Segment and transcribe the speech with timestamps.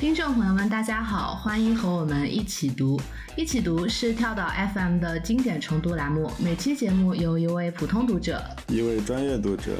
[0.00, 2.98] 听众朋友们，大家好，欢迎和我们一起读。
[3.36, 9.72] 一起读是跳岛 FM 的经典重读栏目，每期节目由一位普通读者、一位专业读者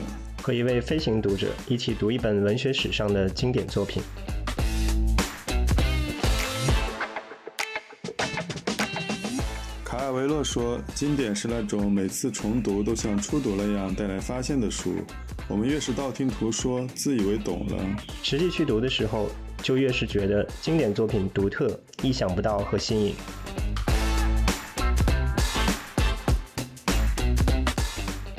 [0.42, 4.02] 和一位飞行读者一起读一本文学史上的经典作品。
[9.82, 14.96] 卡尔维诺说：“经典是那种每次重读都像初读那样带来发现的书。
[15.48, 17.82] 我们越是道听途说，自以为懂了，
[18.22, 19.26] 实际去读的时候。”
[19.62, 23.14] 就越是觉得经典作品独特、意想不到和新颖。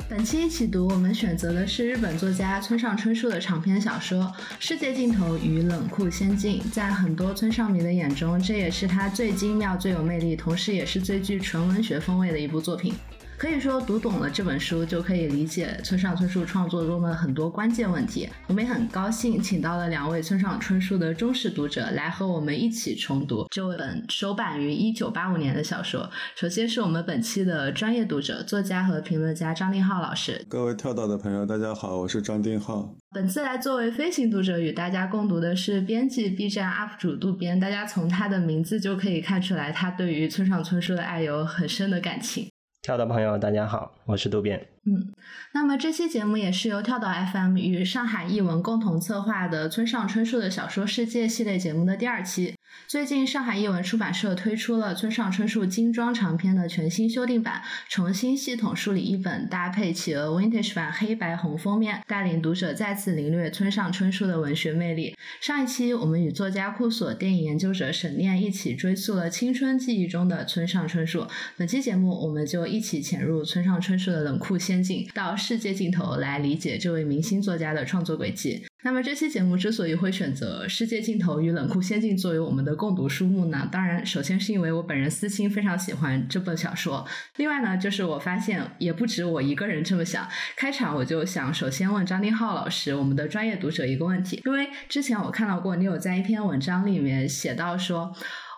[0.08, 4.22] 本期一起读，我们选择的是日本作家村上春树的长篇小说
[4.60, 6.60] 《世界尽头与冷酷仙境》。
[6.70, 12.94] 在很多村上迷的眼中，这也是他最精妙、最有魅力，同时也是最具纯文学风味的一部作品。
[13.42, 18.28] 可以说，读懂了这本书，就可以理解村上春树创作中的很多关键问题。
[18.46, 26.08] 我们也很高兴，请到了两位村上春树的忠实读者，来和我们一起重读这本首版于一九八五年的小说。
[26.36, 30.46] 首先是我们本期的专业读者、作家和评论家张定浩老师。
[30.48, 32.94] 各位跳岛的朋友，大家好，我是张定浩。
[33.10, 37.58] 本次来作为飞行读者与大家共读的是编辑 B 站 UP 主渡边。
[37.58, 42.46] 大家从他的名字就可以看出来，他对于村上春树的爱有很深的感情。
[42.82, 44.58] 跳岛朋友，大家好，我是渡边。
[44.84, 45.14] 嗯，
[45.54, 52.56] 那么这期节目也是由跳岛 FM 与上海译文共同策划的村上春树的小说世界系列节目的第二期。
[52.86, 65.16] 最近，上海译文出版社推出了村上春树精装长篇的全新修订版，重新系统梳理一本，搭配企鹅 Vintage 版黑白红封面，带领读者再次领略村上春树的文学魅力。
[65.40, 71.26] 上一期，我们与作家库索电影研究者沈念一起追溯了青春记忆中的村上春树。
[71.56, 78.64] 本期节目，我们就一起潜入村上春树的冷酷仙境，到世界尽头来理解这位明星作家的创作轨迹。
[78.84, 83.68] 那么这期节目之所以会选择《世界尽头与冷酷仙境》作为我们的共读书目呢？
[83.70, 87.06] 当然，首先是因为我本人私心非常喜欢这本小说。
[87.36, 90.28] 另外呢，就是我发现也不止我一个人这么想。
[90.56, 98.12] 开场我就想首先问张丁浩老师，我们的专业读者一个问题，因为之前我看到过你有在一篇文章里面写到说。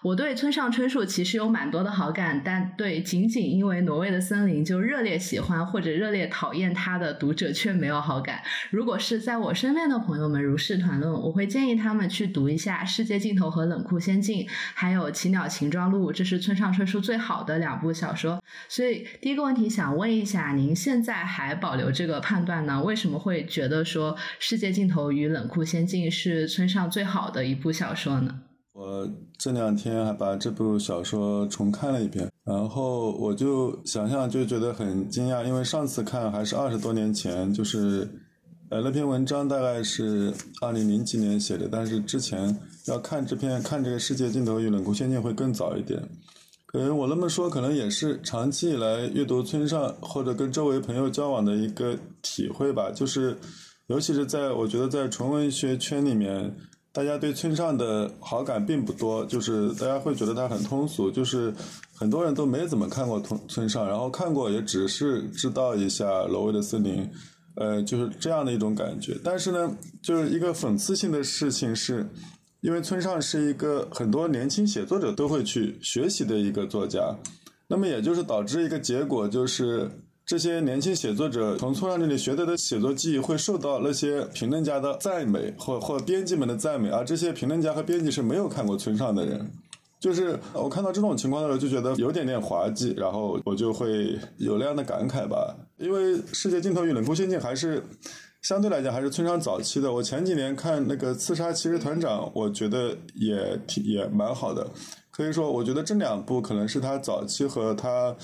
[0.04, 8.42] 我对村上春树其实有蛮多的好感，但对仅仅因为《挪威的森林》就热烈喜欢或者热烈讨厌他的读者却没有好感。
[8.68, 14.42] 如果是在我身边的朋友们如是谈论，我会建议他们去读一下《世界尽头》和《冷酷仙境》，
[14.74, 18.42] 还有《奇鸟情庄录》，这是村上春树最好的两部小说。
[18.68, 22.82] 所以第一个问题想问一下，您现在还保留这个判断呢？
[22.82, 28.40] 为什么会觉得说《世界尽头与冷酷仙境》是村上最好的一部小说呢？
[28.74, 29.08] 我
[29.38, 38.08] 这两天还把这部小说重看了一遍，然后我就想象就觉得很惊讶，因为上次看还是二十多年前，就是
[38.70, 42.58] 呃那篇文章大概是二零零几年写的，但是之前
[42.88, 46.02] 要看这篇看这个世界尽头与冷酷仙境会更早一点。
[46.66, 53.38] 可能我那么说，可能也是长期以来阅读村上或者跟周围朋友交往的一个体会吧，就是
[53.86, 56.52] 尤其是在我觉得在纯文学圈里面。
[56.94, 61.52] 大家对村上的好感并不多，就是大家会觉得他很通俗，就是
[61.92, 67.02] 很多人都没怎么看过村村上，然后看过也只是知道一下《挪威的森林》，
[67.56, 69.18] 呃，就是这样的一种感觉。
[69.24, 72.08] 但是呢，就是一个讽刺性的事情是，
[72.60, 77.12] 因为村上是一个很多年轻写作者都会去学习的一个作家，
[77.66, 79.90] 那么也就是导致一个结果就是。
[80.26, 89.50] 这些年轻写作者从村上这里学得的写作技艺，会受到那些评论家的赞美，或或编辑们的赞美，而这些评论家和编辑是没有看过村上的人。
[90.00, 95.54] 就是我看到这种情况的时候，就觉得有点点滑稽，然后我就会有那样的感慨吧。
[95.76, 97.84] 因为《世界尽头与冷酷仙境》还是
[98.40, 99.92] 相对来讲还是村上早期的。
[99.92, 104.66] 我前几年看那个《刺杀骑士团长》，我觉得也挺也蛮好的。
[105.10, 108.16] 可以说，我觉得这两部可能是他早期和他。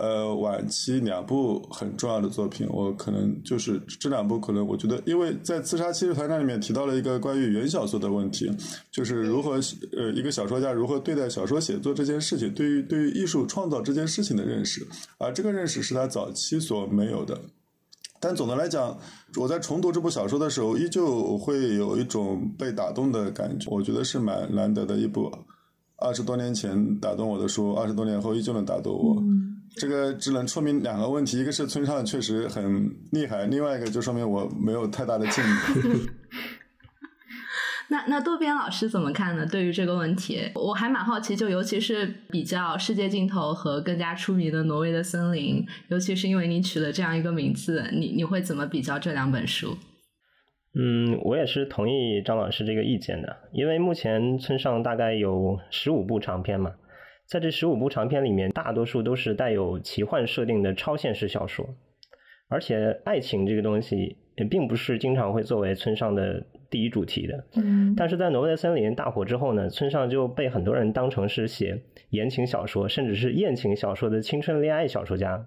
[0.00, 8.50] 呃，晚期两部很重要的作品，我可能就是这两部，可能我觉得，因为在《刺杀骑士团长》里面提到了一个关于原小说的问题，
[8.90, 9.60] 就是如何
[9.94, 14.86] 呃一个小说家如何对待小说写作这件事情，对于对于艺术创造这件事情的认识，
[15.18, 17.38] 而这个认识是他早期所没有的。
[18.18, 18.98] 但总的来讲，
[19.36, 25.30] 我在重读这部小说的时候，依旧会有一种被打动的感觉，我觉得是蛮难得的一部
[25.96, 29.22] 二十多年前打动我的书，二十多年后依旧能打动我。
[29.76, 35.98] 这个只能说明两个问题，一个是村上确实很厉害，另外一个就说明我没有太大的进步。
[37.88, 39.44] 那那渡边老师怎么看呢？
[39.44, 49.76] 对于这个问题，我还蛮好奇，就尤其是比较《世界尽头》和更加出名的《挪威的森林》，尤其是因为你取了这样一个名字，你你会怎么比较这两本书？
[50.72, 56.70] 嗯，我也是同意张老师这个意见的，因为目前村上大概有十五部长篇嘛，
[57.30, 61.64] 在这十五部长篇里面，大多数都是带有奇幻设定的超现实小说，
[62.48, 67.44] 而且爱情这个东西也并不是经常会作为村上的第一主题的。
[67.54, 75.46] 嗯，但是在《挪威的森林》大火之后呢，村上就被很多人当成是写言情小说，甚至是艳情小说的青春恋爱小说家。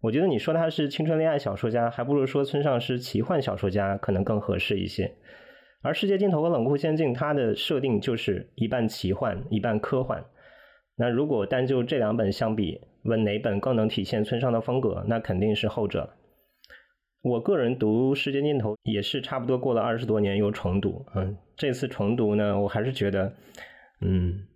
[0.00, 5.12] 我觉得你说他是青春恋爱小说家，还不如说村上是奇幻小说家可能更合适一些。
[5.82, 10.24] 而《世界尽头》和《冷酷仙境》，它的设定就是一半奇幻，一半科幻。
[10.98, 16.10] 那如果单就这两本相比，问哪本更能体现村上的风格，那肯定是后者。
[17.22, 23.32] 我个人读《世界尽头》也是差不多过了二十多年又重读，嗯，这次重读呢，我还是觉得，
[24.00, 24.46] 嗯，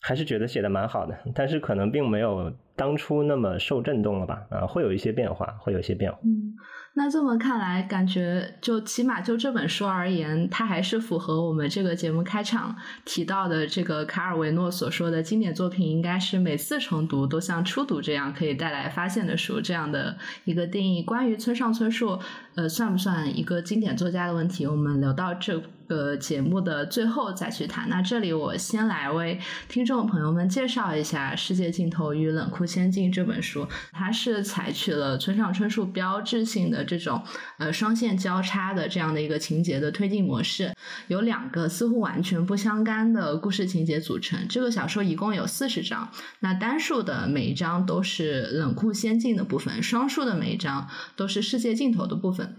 [0.00, 2.52] 还是觉得写的蛮好的，但是可能并没有。
[2.74, 4.46] 当初那么受震动了吧？
[4.50, 6.18] 啊，会有一些变化，会有一些变化。
[6.24, 6.54] 嗯，
[6.94, 21.02] 那这么看来，感觉就起码就这本书而言，它还是符合我们这个节目开场提到的这个卡尔维诺所说的经典作品，应该是每次重读都像初读这样可以带来发现的书这样的一个定义。
[21.02, 22.18] 关于村上春树，
[22.56, 25.62] 呃，算不算一个经典作家的问题，我们留到这
[25.92, 27.88] 个节目的最后再去谈。
[27.88, 32.64] 那这里我先来为听众朋友们介绍一下《世界尽头与冷酷》。
[32.74, 37.22] 《仙境》这本书，它是采取了村上春树标志性的这种
[37.58, 40.72] 呃双线交叉的这样的一个情节的推进模式，
[41.08, 44.48] 由两个似乎完全不相干的故事情节组成。
[44.48, 46.08] 这个小说一共有四十章，
[46.40, 52.56] 那单数的每一章都是冷酷仙境的部分，双数的每一章都是世界尽头的部分。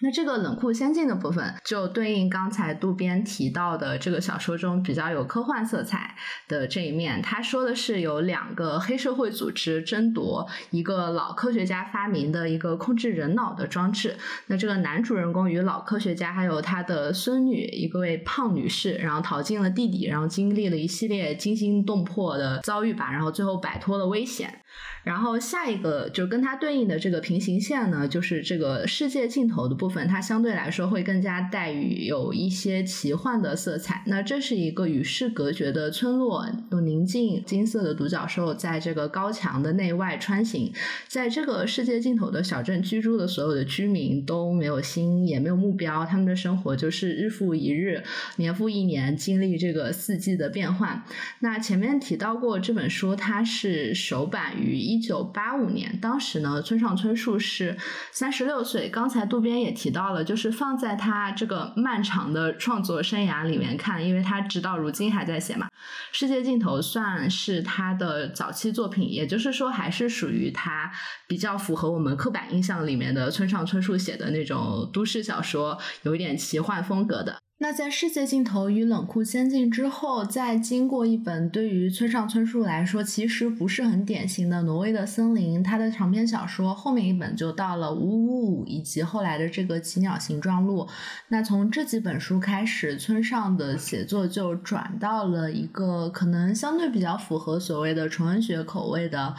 [0.00, 6.14] 那这个冷酷仙境的部分，就对应刚才渡边提到的这个小说中比较有科幻色彩
[6.48, 7.22] 的这一面。
[7.22, 14.16] 他说的是有两个黑社会组织争夺一个老科学家发明的一个控制人脑的装置。
[14.48, 24.60] 那这个男主人公与老科学家还有他的孙女一位胖女士，然后逃进了地底，然后经历了一系列惊心动魄的遭遇吧，然后最后摆脱了危险。
[25.04, 34.02] 然后下一个就跟它对应的这个平行线呢，就是这个世界尽头的部分，它相对来说会更加带有一些奇幻的色彩。
[34.06, 40.72] 那这是一个与世隔绝的村落，有宁静金色的独角兽在这个高墙的内外穿行，
[41.06, 48.02] 在这个世界尽头的小镇居住的所有的居民都没有心，也没有目标，他们的生活就是日复一日，
[48.36, 51.04] 年复一年，经历这个四季的变换。
[51.40, 54.84] 那前面提到过这本书，它是首版于。
[54.84, 57.76] 一九八五年，当时呢，村上春树是
[58.12, 58.88] 三十六岁。
[58.88, 65.66] 刚才渡边也提到了，就是放在他这个漫长的创作生涯里面看，因为他直到如今还在写嘛，
[66.12, 70.92] 《世界尽头》算是他的早期作品，也就是说，还是属于他
[71.26, 77.43] 比较符合我们刻板印象里面的村上春树写的那种都市小说，有一点奇幻风格的。
[77.58, 90.82] 那在世界尽头与冷酷仙境之后，再经过一本对于村上春树来说其实不是很典型的《挪威的森林》，他的长篇小说后面一本就到了《五五五》以及后来的这个《奇鸟形状录》。
[91.28, 99.34] 那从这几本书开始，村上的写作就转到了一个可能相对比较符合所谓的纯文学口味的。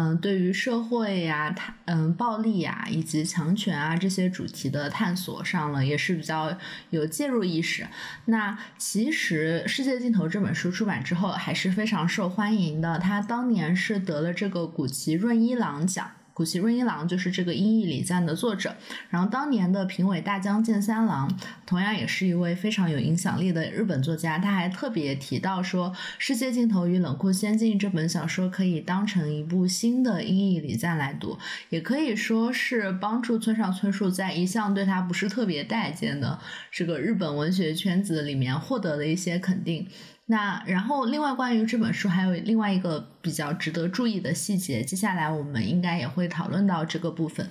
[0.00, 6.56] 嗯，对于社会呀、它嗯暴力呀以及强权啊这些主题的探索上了，也是比较
[6.90, 7.84] 有介入意识。
[8.26, 12.96] 那其实《世界尽头》这本书出版之后，还是非常受欢迎的。
[13.00, 16.08] 他当年是得了这个古奇润一郎奖。
[16.38, 18.76] 古奇润一郎就是这个《英译礼赞》的作者，
[19.10, 21.28] 然后当年的评委大江健三郎
[21.66, 31.36] 同样也是一位非常有影响力的日本作家，他还特别提到说，《世界尽头与冷酷仙境》这本小说可以当成一部新的《英译礼赞》来读，
[31.70, 36.38] 也可以说是帮助村上春树在一向对他不是特别待见的
[36.70, 39.88] 这个日本文学圈子里面获得了一些肯定。
[40.30, 47.48] 那然后，另外关于这本书还有另外一个比较值得注意的细节，接下来我们应该也会讨论到这个部分。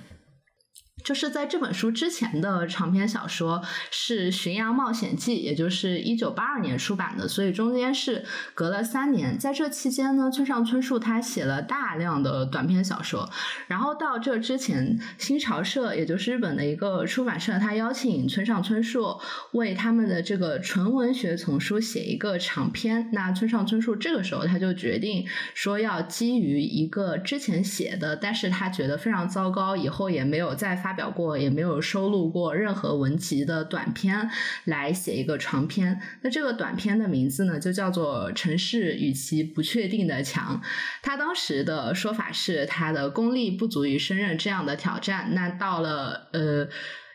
[1.08, 8.22] 就是在这本书之前的长篇小说是《巡洋冒险记》，也就是一九八二年出版的，所以中间是
[8.52, 9.38] 隔了三年。
[9.38, 13.26] 在这期间呢，村上春树他写了大量的短篇小说。
[13.68, 19.18] 然后到这之前，新潮社也就是日本的一个出版社，他邀请村上春树
[19.52, 23.08] 为他们的这个纯文学丛书写一个长篇。
[23.14, 30.97] 那村上春树这个时候他就决定说，要基于一个之前写的，但是他觉得非常糟糕，以后也没有再发。
[30.98, 34.28] 表过也没有收录过任何文集的短篇
[34.64, 40.60] 来写一个长篇，那这个短篇的名字呢就叫做《城市与其不确定的墙》。
[41.02, 45.34] 他当时的说法是他的功力不足以胜任这样的挑战。
[45.34, 46.68] 那到了呃。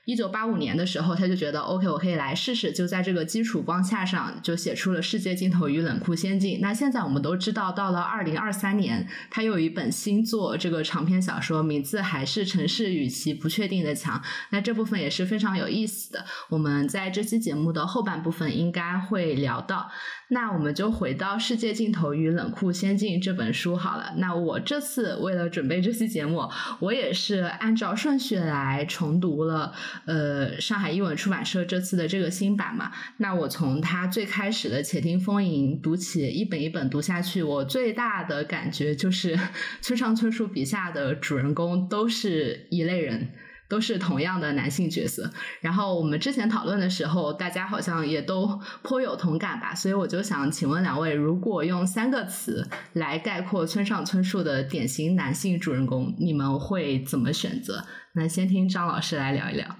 [0.05, 6.57] 一九八五年的时候，他就觉得 OK，我可以来试试，就在这个基础光下上，就写出了《世界尽头与冷酷仙境》。
[6.61, 14.19] 那现在我们都知道，到了二零二三年，他又有一本新作，这个长篇小说名字还是《城市与其不确定的墙》。
[14.49, 19.89] 那这部分也是非常有意思的，我们在这期节目的后半部分应该会聊到。
[20.33, 24.15] 那我们就回到《世界尽头与冷酷仙境》这本书好了。
[24.17, 26.49] 那我这次为了准备这期节目，
[26.79, 29.71] 我也是按照顺序来重读了。
[30.05, 39.39] 呃，上海译文出版社这次的这个新版嘛，那我从它最开始的《且听风吟》读起，一本一本读下去，我最大的感觉就是
[39.81, 43.29] 村上春树笔下的主人公都是一类人。
[43.73, 45.27] 都是同样的男性角色，
[45.59, 48.47] 然后我们之前讨论的时候，大家好像也都
[48.83, 57.83] 颇有同感吧，所以我就想请问两位，如果用三个词来概括村上春树的典型男性主人公，你们会怎么选择？
[58.13, 59.75] 那先听张老师来聊一聊。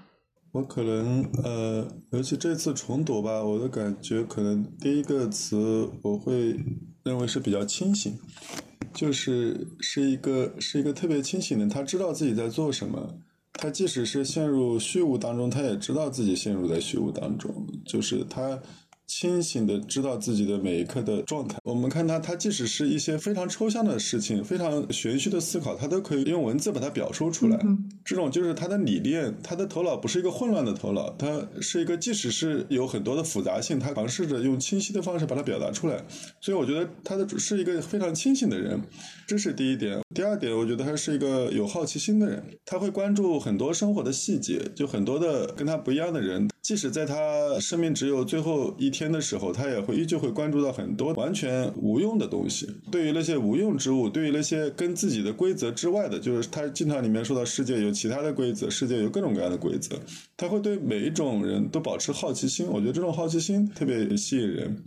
[0.50, 6.56] 我可能呃，尤其这次重读吧，我的感觉可能第一个词我会
[7.04, 8.18] 认为是比较清醒，
[8.92, 13.20] 就是是一个是一个特别清醒的，他知道自己在做什么。
[13.54, 17.52] 他即使是陷入虚无当中，他也知道自己陷入在虚无当中，
[17.84, 18.60] 就是他。
[19.06, 21.58] 清醒的知道自己的每一刻的状态。
[21.62, 27.58] 我们看他，他即使是一些非常抽象的事情、非常玄虚的思考，他都可以用文字把它表述出来。
[28.04, 36.02] 这种就是他的理念，他的头脑不是一个混乱的头脑，他是一个即使是有很多的复杂性，他尝试着用清晰的方式把它表达出来。
[36.40, 38.80] 所以我觉得他的是一个非常清醒的人，
[39.26, 40.00] 这是第一点。
[40.14, 46.48] 第二点，我觉得他是一个有好奇心的人，他会关注很多生活的细节，就很多的跟他不一样的人。
[46.64, 52.66] 即使在他生命只有最后一天的时候，他也会依旧会关注到很多完全无用的东西。
[52.90, 60.00] 对于那些无用之物，对于那些跟自己的规则之外的，就是他经常里面说到世界有其他的规则，世界有各种各样的规则。
[60.38, 64.82] 他会对每一种人都保持好奇心，我觉得这种好奇心特别吸引人。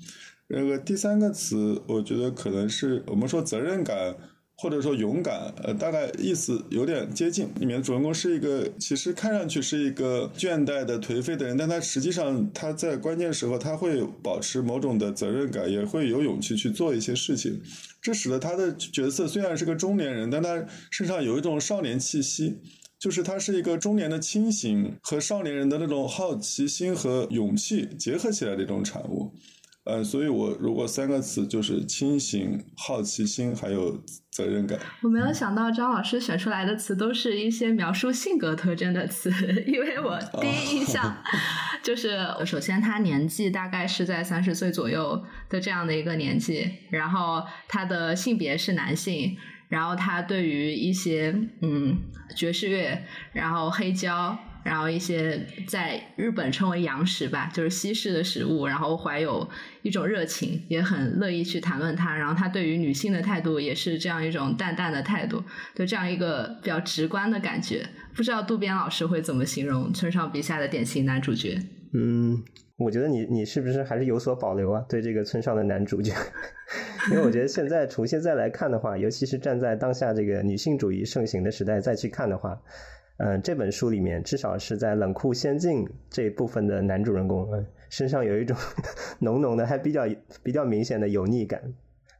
[0.48, 4.15] 那个第三个词，我觉得可能是我们说责任感。
[4.59, 7.47] 或者说勇敢，呃，大概意思有点接近。
[7.59, 17.61] 里面主人公是一个，其实看上去是一个倦怠的、颓废的人，但他实际上他在关键时候他会保持某种的责任感，也会有勇气去做一些事情。
[18.01, 22.57] 这使得他的角色虽然是个中年人，但他身上有一种少年气息，
[22.97, 29.35] 就是他是一个中年的清醒和少年人的那种好奇心和勇气结合起来的一种产物。
[29.89, 34.77] 嗯，所以我如果三个词就是清醒、好奇心，还有责任感。
[35.01, 39.32] 我没有想到张老师选出来的词都是一些描述性格特征的词，
[39.65, 41.15] 因为我第一印象
[41.82, 49.38] 就是，首先他年纪大概是在三十岁左右的这样的一个年纪，然后他的性别是男性，
[49.70, 51.98] 然后他对于一些嗯
[52.36, 54.38] 爵士乐，然后黑胶。
[54.67, 59.50] 然后一些在日本称为洋食吧，就是西式的食物，然后怀有
[59.81, 62.13] 一种热情，也很乐意去谈论它。
[62.17, 65.41] 然后他对于女性的态度也是这样一种淡淡的态度，
[65.74, 67.88] 就这样一个比较直观的感觉。
[68.13, 71.57] 不知道渡边老师会怎么形容村上笔下的典型男主角？
[71.93, 72.43] 嗯，
[72.75, 74.83] 我觉得你你是不是还是有所保留啊？
[74.89, 76.12] 对这个村上的男主角，
[77.09, 82.59] 因为我觉得现在从现在来看的话，尤其是站在当下这个女性主义盛行的时代再去看的话。
[83.17, 88.55] 嗯，这本书里面至少是在冷酷仙境这一部分的男主人公，嗯，身上有一种
[89.19, 90.03] 浓浓的、还比较
[90.43, 91.59] 比较明显的油腻感，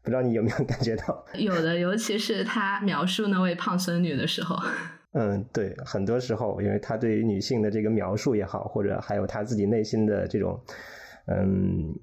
[0.01, 1.24] 不知道你有没有感觉到？
[1.38, 4.58] 有的，尤其是他描述那位胖孙女的时候。
[5.13, 10.60] 嗯，对，很多时候，因为他对于女性的这个描述也好，或者还有他自己内心的这种，
[11.27, 11.94] 嗯，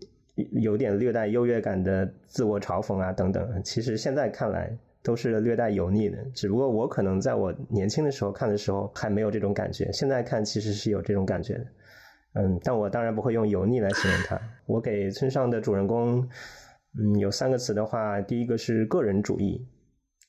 [0.52, 4.76] 有点略带优越感的自我嘲讽啊等等，其实现在看来。
[5.04, 11.66] 都是略带油腻的，只不过我可能在我年轻的时候看的时候还没有这种感觉，现在看其实是有这种感觉的。
[12.36, 14.40] 嗯，但我当然不会用油腻来形容它。
[14.66, 16.26] 我给村上的主人公，
[16.98, 19.68] 嗯，有三个词的话，第一个是个人主义，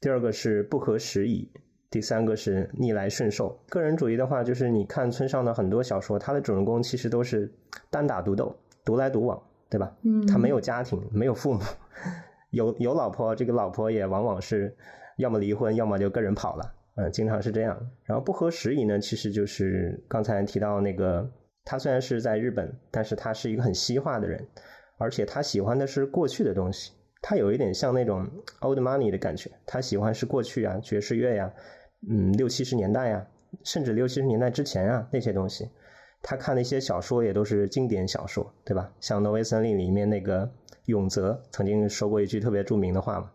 [0.01, 1.49] 第二个是不合时宜，
[1.89, 3.57] 第三个是逆来顺受。
[3.69, 7.51] 个人主义的话，就是你看村上的很多小说，他的主人公其实都是
[7.89, 9.95] 单打独斗、独来独往，对吧？
[10.03, 11.61] 嗯，他没有家庭，没有父母。
[12.55, 14.73] 有有老婆，这个老婆也往往是
[15.17, 17.77] 要么离婚，要么就跟人跑了，嗯，经常是这样。
[18.05, 21.29] 然后不合时宜呢，其实就是刚才提到那个，
[21.65, 24.47] 他虽然是在日本，但是他是一个很西化的人，
[24.97, 28.25] 而且他喜欢的是过去的东西，他有一点像那种
[28.61, 31.51] old money 的感觉，他喜欢是过去啊，爵士乐呀，
[32.09, 33.27] 嗯，六七十年代呀，
[33.65, 35.69] 甚至六七十年代之前啊那些东西。
[36.21, 38.91] 他看的一些小说也都是经典小说，对吧？
[39.01, 40.49] 像《挪威森林》里面那个。
[40.85, 43.31] 永泽曾经说过一句特别著名的话嘛，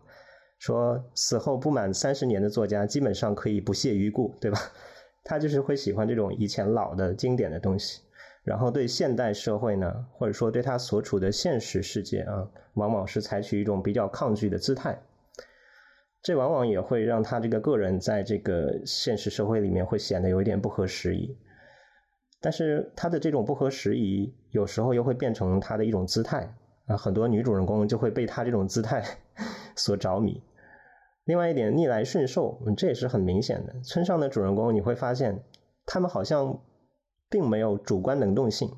[0.59, 4.59] 说死后不满三十年的作家基本上可以不屑一顾，对吧？
[5.23, 8.01] 他就是会喜欢这种以前老的经典的东西，
[8.43, 14.99] 然后对现代社会呢，或者说对他所处的现实世界啊，往往是采取一种比较抗拒的姿态。
[16.23, 21.37] 这往往也会让他这个个人在这个现实社会里面会显得有一点不合时宜。
[22.39, 26.55] 但是他的这种不合时宜，有时候又会变成他的一种姿态
[26.97, 29.03] 很多女主人公就会被他这种姿态
[29.75, 30.41] 所着迷。
[31.25, 33.81] 另外一点，逆来顺受，这也是很明显的。
[33.83, 35.43] 村上的主人公你会发现，
[35.85, 36.59] 他们好像
[37.29, 38.71] 并没有主观能动性，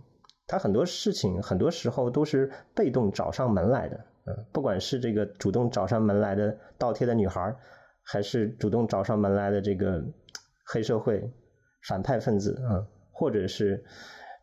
[0.48, 4.06] 他很多事情很多时候都是被动找上门来的。
[4.26, 7.56] 嗯，不管是这个主动找上门来的倒贴的女孩，
[8.04, 10.04] 还是主动找上门来的这个
[10.66, 11.32] 黑社会
[11.88, 12.88] 反派分子啊。
[13.16, 13.86] 或者是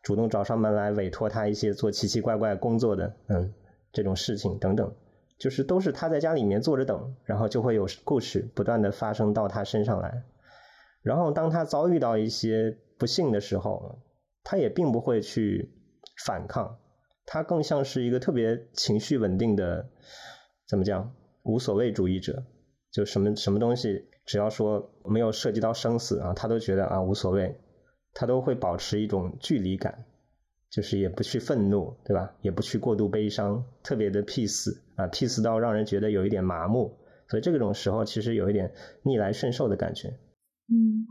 [0.01, 3.53] 主动找上门来委托他一些做奇奇怪怪工作的，嗯，
[3.93, 4.95] 这种事情等等，
[5.39, 10.25] 就是都是他在家里面坐着等，然后就会有故事不断的发生到他身上来。
[11.03, 13.99] 然后当他遭遇到一些不幸的时候，
[14.45, 15.73] 他也并不会去
[16.25, 16.79] 反抗，
[17.27, 19.89] 他更像是一个特别情绪稳定的，
[20.69, 22.45] 怎么讲，无所谓主义者，
[22.93, 27.61] 就什么什么东西，只要说没有涉及到生死啊，他都觉得啊无所谓。
[28.13, 30.05] 他都会保持一种距离感，
[30.71, 32.33] 就是也不去愤怒，对吧？
[32.43, 36.97] 也不去过度悲伤，特别的 peace 啊，peace 到让人觉得有一点麻木。
[37.29, 38.73] 所以这种时候其实有一点
[39.03, 40.09] 逆来顺受的感觉。
[40.69, 41.07] 嗯，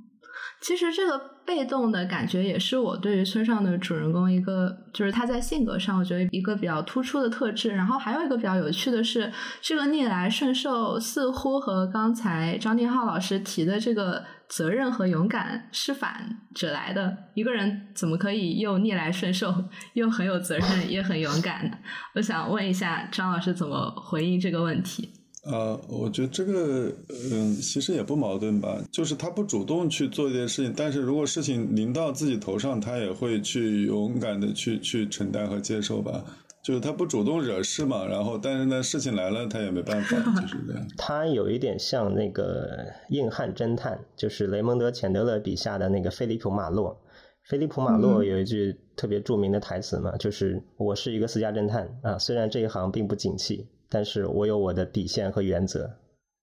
[0.62, 1.40] 其实这个。
[1.50, 7.70] 被动的感觉也是我对于村上的主人公一个，就是他在性格上，我觉得一个比较突出的特质。
[7.70, 17.18] 然后还有一个比较有趣的是，这个逆来顺受似乎和刚才张定浩老师提的这个责任和勇敢是反着来的。
[17.34, 19.52] 一个人怎么可以又逆来顺受，
[19.94, 21.76] 又很有责任，也很勇敢呢？
[22.14, 25.19] 我想问一下张老师怎么回应这个问题。
[25.46, 26.92] 呃，我觉得这个，
[27.32, 28.78] 嗯，其实也不矛盾吧。
[28.92, 36.24] 就是他不主动去做一件事情，但是如果事情临到自己头上，他也会去勇敢的去去承担和接受吧。
[36.62, 40.86] 就是他不主动惹事嘛，然后但是呢，事情来了，他也没办法，就是这样。
[40.98, 47.02] 他有一点像那个硬汉侦探，就是雷蒙德·钱德勒笔下的那个菲利普·马洛。
[47.46, 55.90] 菲利普·马洛有一句特别著名的台词嘛，就是“我是一个私家侦探啊，虽然这一行并不景气。”但是我有我的底线和原则，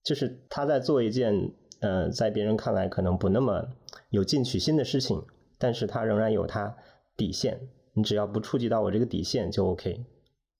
[0.02, 3.68] 就是他在做一件呃，在别人看来可能不那么
[4.10, 5.22] 有进取心的事情，
[5.58, 6.76] 但是他仍然有他
[7.16, 7.60] 底线。
[7.94, 10.04] 你只要不触及到我这个底线就 OK，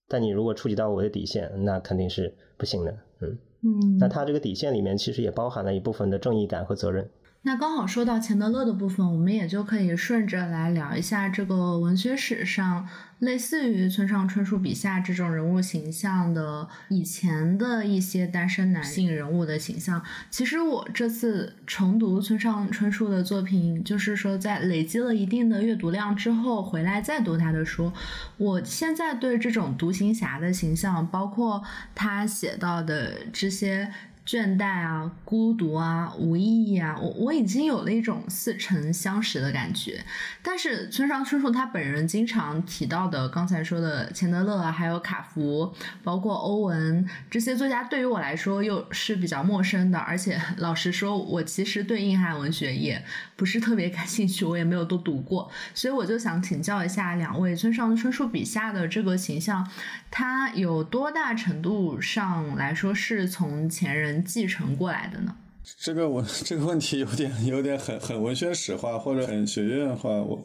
[0.07, 2.91] 但你如果触及到我的底线，那肯定是不行的。
[3.21, 7.09] 嗯嗯，那他这个底线里面其实也包含了一部分的正义感和责任。
[7.47, 12.85] 那刚好说到钱德勒的部分，我们也就可以顺着来聊一下这个文学史上
[13.19, 20.03] 类似于村上春树笔下这种人物形象的以前的一些单身男性人物的形象。
[20.29, 27.93] 其实我这次重读村上春树的作品，就是说在累积了一定的阅读量之后，回来再读他的书，
[28.35, 31.63] 我现在对这种独行侠的形象，包括
[31.95, 33.89] 他写到的这些。
[34.27, 40.03] 倦怠啊，孤独啊，无意义啊，我我已经有了一种似曾相识的感觉。
[40.43, 49.97] 但是村上春树他本人经常提到的，刚才说的钱德勒啊，还有卡夫，包括欧文这些作家，对于我来说又是比较陌生的。
[49.97, 53.01] 而且老实说，我其实对硬汉文学也
[53.37, 55.49] 不是特别感兴趣，我也没有都读过。
[55.73, 59.65] 所以我就想请教一下两位，村上春树笔下的这个形象，
[60.11, 64.17] 他有多大程度上来说是从前人。
[64.25, 65.35] 继承过来的呢？
[65.79, 70.43] 这个我这个问题有点有点很很文学史化或者很学院化，我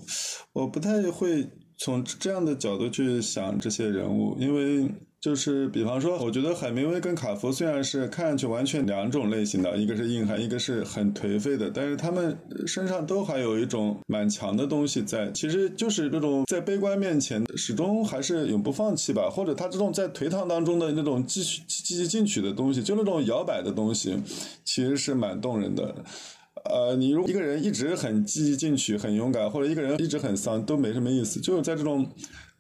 [0.53, 1.49] 我不太会
[1.83, 4.89] 从这样的角度去想这些人物，因为。
[5.23, 24.17] 就是比方说，我觉得海明威跟卡夫虽然是看上去完全两种类型的，一个是硬汉，一个是很颓废的，但是他们身上都还有一种蛮强的东西在，其实就是那种在悲观面前始终还是永不放弃吧，或者他这种在颓唐当中的那种继续积极进取的东西，就那种摇摆的东西，
[24.65, 25.95] 其实是蛮动人的。
[26.65, 32.09] 呃，你如果一个人一直很积极进取、很勇敢，或者一个人一直很丧，都没什么意思，就是在这种。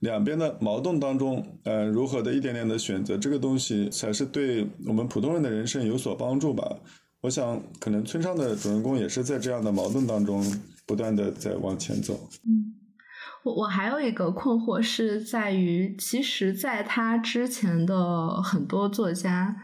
[0.02, 6.76] 两边的矛盾当中，呃，如何的一点点的选择，这个东西才是对我们普通人的人生有所帮助吧？
[7.20, 10.44] 我想，可能村上的主人公也是在这样的矛盾当中
[10.88, 12.14] 不断的在往前走。
[12.44, 12.74] 嗯，
[13.44, 19.55] 我我还有一个困惑是在于，其实，在他之前的很多作家，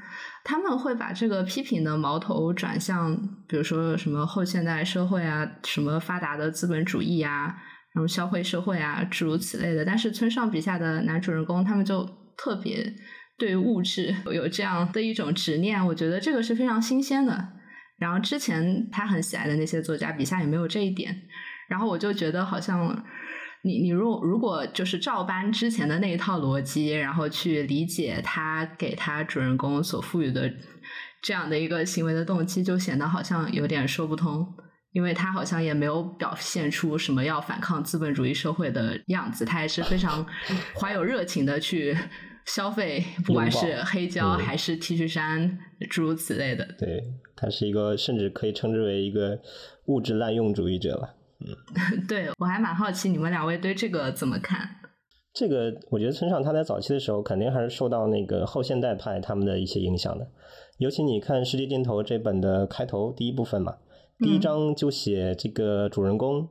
[0.48, 3.14] 他们会把这个批评的矛头转向，
[3.46, 7.54] 比如说什么后现代社会啊，什么发达的资本主义啊。
[7.92, 9.84] 什么消费社会啊，诸如此类的。
[9.84, 12.94] 但是村上笔下的男主人公，他们就特别
[13.36, 17.48] 对物质有这样的一种执念，我觉得这个是非常新鲜的。
[17.98, 21.14] 然后之前他很喜爱的那些作家笔下也没有这一点，
[21.68, 23.04] 然后我就觉得好像
[23.64, 30.52] 你你如如果就是照搬之前的那一套逻辑，然后去理解他给他主人公所赋予的
[31.22, 34.46] 这样的一个行为的动机，就显得好像有点说不通，
[34.92, 40.26] 因为他好像也没有表现出什么要反抗资本主义社会的样子，他还是非常
[40.80, 41.96] 怀有热情的去。
[42.46, 45.58] 消费，不管是黑胶还是 T 恤衫，
[45.90, 46.66] 诸如此类的。
[46.78, 47.04] 对，
[47.36, 49.38] 他是一个，甚至可以称之为一个
[49.84, 51.10] 物质滥用主义者吧。
[51.46, 54.68] 嗯，对我还蛮好奇，你们两位对这个怎么看？
[55.32, 60.26] 这个，我觉得村上他在早期的时候，肯定还是受到那个后现代派他们的一些影响的。
[60.78, 63.76] 尤其你看《世界尽头》这本的开头第一部分嘛，
[64.18, 66.48] 第一章就写这个主人公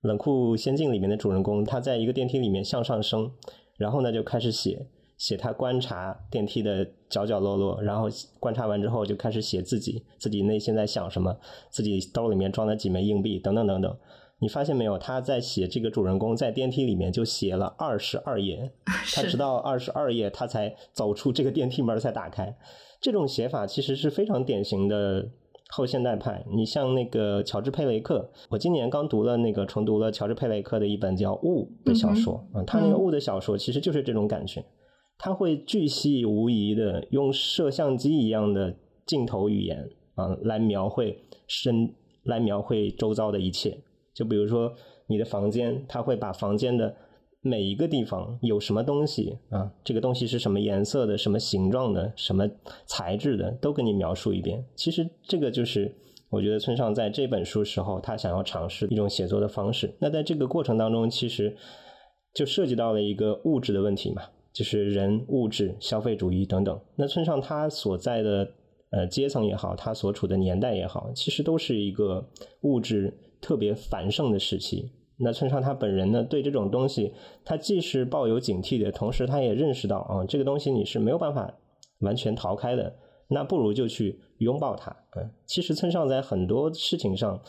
[0.00, 3.30] 冷酷仙境里面的主人公，他在一个电梯里面向上升，
[3.76, 4.86] 然后呢就开始写。
[5.16, 8.08] 写他观察电梯的角角落落，然后
[8.40, 11.36] 观察完之后就开始写自己，自己内心在想什么，
[11.70, 13.96] 自己兜里面装了几枚硬币，等等等等。
[14.40, 14.98] 你发现没有？
[14.98, 18.72] 他在写这个主人公在电梯里面就写了二十二页，
[19.14, 22.54] 他直到二十二页他才走出这个电梯门才打开。
[23.00, 25.30] 这种写法其实是非常典型的
[25.68, 26.44] 后现代派。
[26.50, 34.62] 你像那个乔治佩雷克，我今年刚读了那个重读了乔治佩雷克的一本叫《雾》的小说，嗯，他那个《雾》的小说其实就是这种感觉。
[35.24, 43.74] 他会巨细无遗的用摄像机一样的镜头语言啊，来描绘身，来描绘周遭的一切。
[44.12, 44.70] 就比如说
[45.06, 46.94] 你的房间，他会把房间的
[47.40, 52.46] 每一个地方有什么东西啊，这个东西是什么颜色的、什么形状的、什么
[52.84, 54.62] 材质的，都跟你描述一遍。
[54.76, 55.90] 其实这个就是
[56.28, 59.90] 我觉得村上在这本书时候他想要尝试一种写作的方式。
[60.00, 61.56] 那在这个过程当中，其实
[62.34, 64.20] 就涉及到了一个物质的问题嘛。
[64.54, 66.80] 就是人、物质、消费主义等等。
[66.96, 68.48] 那村上他所在的
[68.90, 72.26] 呃阶层也好，他所处的年代也好，其实都是一个
[72.62, 74.92] 物质特别繁盛的时期。
[75.16, 77.12] 那村上他本人呢，对这种东西，
[77.44, 81.52] 他既是抱有警惕的，同时他也认识到啊，这个东西你是没有办法
[82.00, 82.94] 完全逃开的。
[83.28, 84.94] 那不如就去拥抱它。
[85.16, 87.40] 嗯，其实村上在很多事情上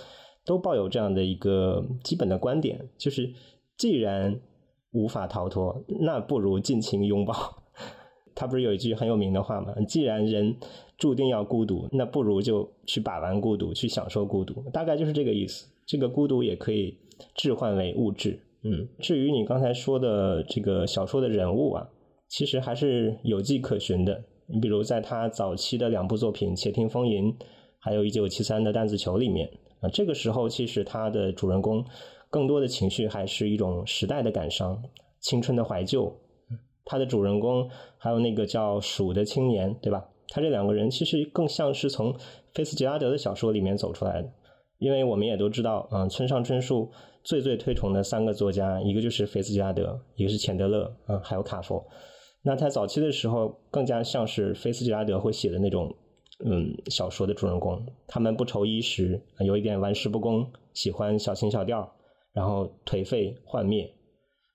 [0.46, 3.32] 都抱有这样的一个基本的观点，就是
[3.78, 4.40] 既然
[4.96, 7.34] 无法逃脱，那不如尽情拥抱。
[8.34, 9.74] 他不是有一句很有名的话吗？
[9.88, 10.56] 既然人
[10.98, 14.64] 注定要孤独，那不如就去把玩孤独，去享受孤独。
[14.74, 15.68] 大概就是这个意思。
[15.86, 16.98] 这个孤独也可以
[17.36, 18.40] 置换为物质。
[18.64, 21.88] 嗯，至于你刚才说的这个小说的人物啊，
[22.28, 24.24] 其实还是有迹可循的。
[24.48, 27.32] 你比如在他早期的两部作品《且听风吟》，
[27.80, 31.86] 还有一九七三的《弹子球》里面啊，这个时候其实他的主人公。
[32.36, 34.84] 更多的情绪还是一种时代的感伤、
[35.22, 36.14] 青春的怀旧。
[36.84, 40.06] 他的主人公还有那个叫鼠的青年，对吧？
[40.28, 42.14] 他这两个人其实更像是从
[42.54, 44.30] 菲茨杰拉德的小说里面走出来的。
[44.80, 46.92] 因为我们也都知道，嗯，村上春树
[47.24, 51.82] 最最推崇的三个作家，一个就是菲茨杰拉德，一个是钱德勒，嗯，还有卡佛。
[52.44, 55.96] 那他早期的时候更加像是菲茨杰拉德会写的那种，
[56.46, 57.82] 嗯，小说的主人公。
[58.06, 61.90] 他们不愁衣食，有一点玩世不恭，喜欢小情小调。
[62.36, 63.90] 然后颓废幻灭，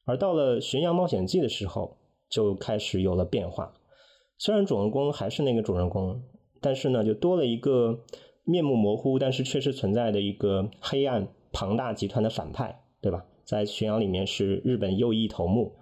[0.05, 1.97] 而到了《巡洋冒险记》的时候，
[2.29, 3.75] 就开始有了变化。
[4.37, 6.23] 虽然主人公还是那个主人公，
[6.61, 8.05] 但是呢，就多了一个
[8.45, 13.25] 面目模糊，但是确实存在的一个黑暗庞大集团的反派，对吧？
[13.47, 15.75] 在《巡洋》里面是日本右翼头目。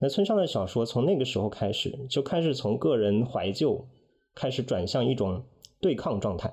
[0.00, 3.86] 那村上的小说从那个时候开始，就开始从个人怀旧，
[4.34, 5.44] 开始转向一种
[5.80, 6.52] 对抗状态。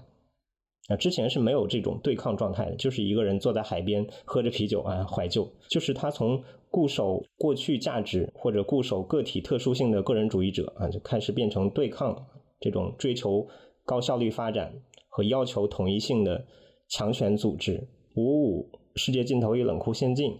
[0.89, 5.47] 啊，之前是没有这种对抗状态的，就是一个人坐在海边喝着啤酒啊，怀旧。
[5.69, 12.25] 就是他从固守过去价值或者固守个体特殊性的个人主义者啊，就开始变成对抗
[12.59, 13.47] 这种追求
[13.85, 14.73] 高效率发展
[15.07, 16.45] 和要求统一性的
[16.89, 17.87] 强权组织。
[18.15, 20.39] 五五世界尽头与冷酷仙境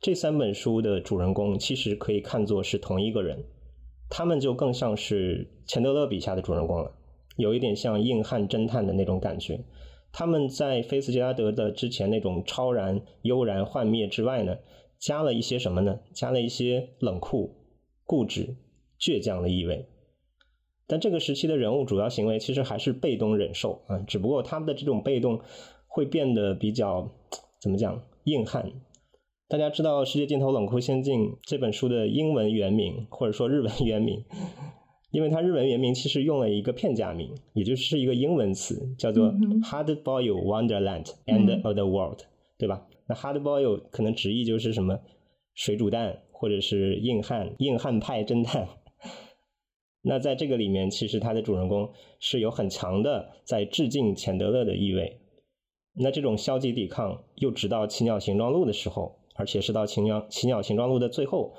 [0.00, 3.44] 这三本书的主人公其实可以看作是同一个人，
[4.10, 6.92] 他们就更像是钱德勒笔下的主人公了，
[7.36, 9.64] 有一点像硬汉侦探的那种感觉。
[10.16, 14.56] 他们在菲茨杰拉德的之前那种超然、悠然、幻灭之外呢，
[14.96, 15.98] 加了一些什么呢？
[16.14, 17.56] 加了一些冷酷、
[18.04, 18.56] 固执、
[19.00, 19.88] 倔强的意味。
[20.86, 25.40] 但这个时期的人物主要行为其实还是被动忍受啊，只不过他们的这种被动
[25.88, 27.10] 会变得比较
[27.60, 28.70] 怎么讲硬汉。
[29.48, 34.24] 大家知道《世界尽头冷酷仙境》这本书的英文原名或者说日文原名。
[35.14, 42.22] 因为它日文原名其实用了一个片假名，也就是一个英文词，叫做 Hard Boiled Wonderland and Other World，
[42.58, 42.84] 对吧？
[43.06, 44.98] 那 Hard Boiled 可能直译就是什么
[45.54, 48.66] 水煮蛋，或者是硬汉硬汉派侦探。
[50.02, 55.20] 那在这个里面，其实它的主人公是有很强的在致敬钱德勒的意味。
[55.94, 61.54] 那这种消极抵抗，又直到《奇鸟形状录》的时候，而且是到《奇鸟奇鸟形状录》的最后，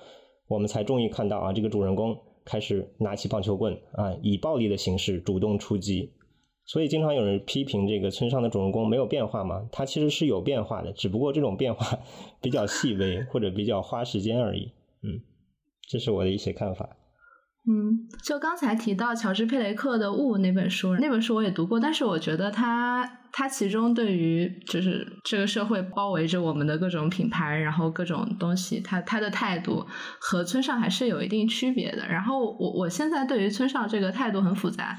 [0.50, 6.14] 我们才终于看到啊，这个主人公开始拿起棒球棍啊，以暴力的形式主动出击。
[6.68, 12.00] 所以经常有人批评这个村上的主人公没有变化嘛，他其实是有变化的，只不过这种变化
[12.42, 14.72] 比较细微或者比较花时间而已。
[15.04, 15.20] 嗯，
[15.90, 16.98] 这是我的一些看法。
[17.68, 23.22] 嗯，就刚才提到乔治·佩雷克的《雾》那本书，那本书我也读过，但是我觉得他。
[23.38, 29.86] 他其中对于就是这个社会包围着我们的各种品牌，然后各种东西，他他的态度
[30.22, 32.08] 和村上还是有一定区别的。
[32.08, 34.98] 然后我我现在对于村上这个态度很复杂，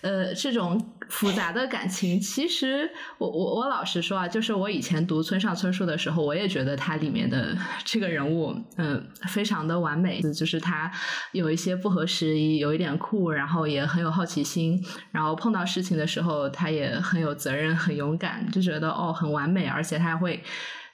[0.00, 10.90] 呃，这种复杂的感情，其实我我我老实说啊，就是我以前读村上春树的时候，我也觉得他里面的这个人物，嗯，非常的完美，就是他
[11.32, 17.68] 有一些不合时宜，有一点酷，然后也很有好奇心，然后碰到事情的时候，他也很有责任。
[17.78, 20.42] 很勇敢，就觉得哦很完美，而且他还会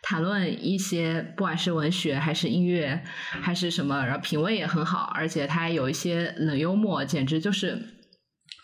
[0.03, 3.03] 谈论一些不管是文学还是音乐
[3.41, 7.81] 还是什么，然后品味也很好，而且他有一些冷幽默，简直就是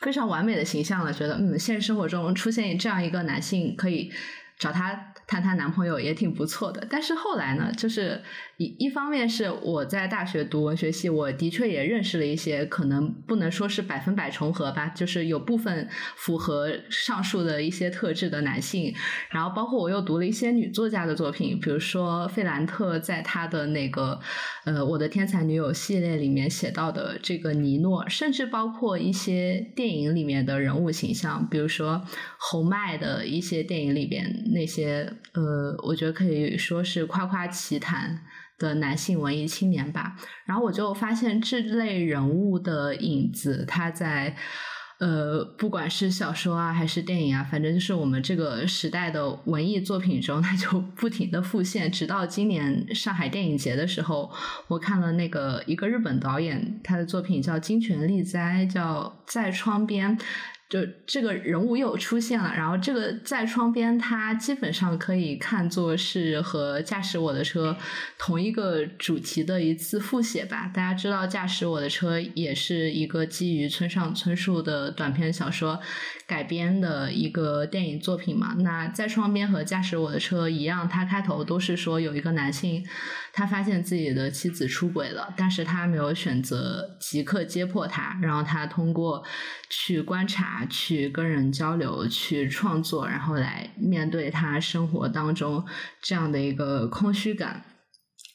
[0.01, 1.13] 非常完美的形象了。
[1.13, 4.13] 觉得嗯，现实生活中出现这样一个男性，可以
[4.59, 6.87] 找他谈谈男朋友也挺不错的。
[6.91, 8.23] 但是后来呢，就是。
[8.61, 18.95] 一一方面是我在大学读文学系，我的确也认识了一些可能不能说是百分百重合吧，就是有部分符合上述的一些特质的男性。
[19.31, 24.21] 然后包括我又读了一些女作家的作品，比如说费兰特在他的那个
[24.67, 32.03] 呃《我的天才女友》系列里面写到的这个尼诺，甚至包括一些电影里面的人物形象，比如说
[32.37, 38.21] 侯麦的一些电影里边那些呃，我觉得可以说是夸夸其谈。
[38.61, 44.37] 的男性文艺青年吧，然后我就发现这类人物的影子，他在
[44.99, 51.91] 呃，不管是小说啊，还是电影啊，反正就是我们这个时代的文艺作品中，他就不停的复现。
[51.91, 54.31] 直到今年上海电影节的时候，
[54.69, 60.19] 我看了那个一个日本导演他的作品叫《金泉利哉》，叫在窗边。
[60.71, 67.77] 就这个人物又出现了，然后这个在窗边，它基本上可以看作是和驾驶我的车
[68.17, 70.71] 同一个主题的一次复写吧。
[70.73, 75.81] 大家知道，驾驶我的车也是一个基于村上春树的短篇小说
[76.25, 78.55] 改编的一个电影作品嘛。
[78.61, 82.87] 那在窗边和驾驶我的车一样，它开头都是说有一个男性，
[83.33, 89.25] 他发现自己的妻子出轨了，但是他没有选择即刻揭破他，然后他通过
[89.69, 90.67] 去观察。
[90.69, 95.65] 去跟人交流，去创作，然后来面对他生活当中
[96.01, 97.65] 这样的一个空虚感。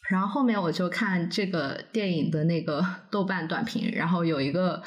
[0.09, 4.83] 然后后面我就看这个电影的那个豆瓣短评，然后有一个。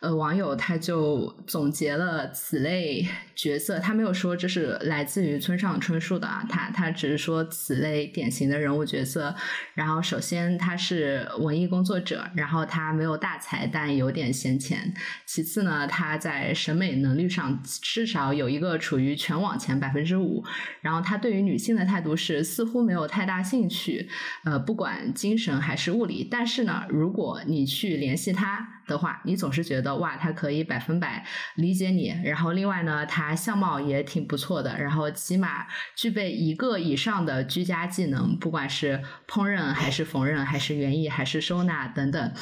[0.00, 9.34] 呃，网友他就总结了此类角色，他没有说这是来自于村上春树的啊，他他只是说此类典型的人物角色。
[9.74, 14.94] 然后首先他是文艺工作者，然后他没有大才，但有点闲钱。
[15.26, 20.42] 其次呢，他在审美能力上至少有一个处于全网前百分之五。
[20.80, 24.08] 然后他对于女性的态度是似乎没有太大兴趣，
[24.46, 26.26] 呃，不管精神还是物理。
[26.30, 28.80] 但是呢，如果你去联系他。
[28.90, 31.24] 的话，你总是觉得哇，他可以百分百
[31.56, 32.14] 理解你。
[32.24, 42.32] 然后另外呢，他相貌也挺不错的，然后起码具备一个以上的居家技能，不管是烹饪还是缝纫，还是园艺，还是收纳等等。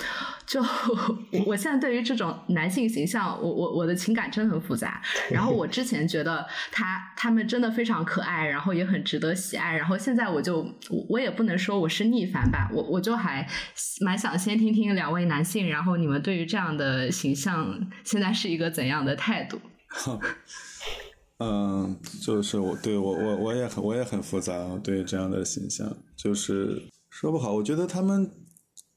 [0.49, 0.65] 就
[1.45, 5.03] 我现在对于这种男性形象，我我我的情感真的很复杂。
[5.31, 9.77] 然后我之前觉得他他们真的非常可爱，然后也很值得喜爱。
[9.77, 10.67] 然后现在我就
[11.11, 13.47] 我也不能说我是逆反吧，我我就还
[14.01, 19.61] 蛮想先听听两位男性，然后你们对于这样的形象现在是一个怎样的态度？
[21.45, 28.31] 嗯，就是我对我我我也很我也很复杂对这样的形象，就是说不好，我觉得他们。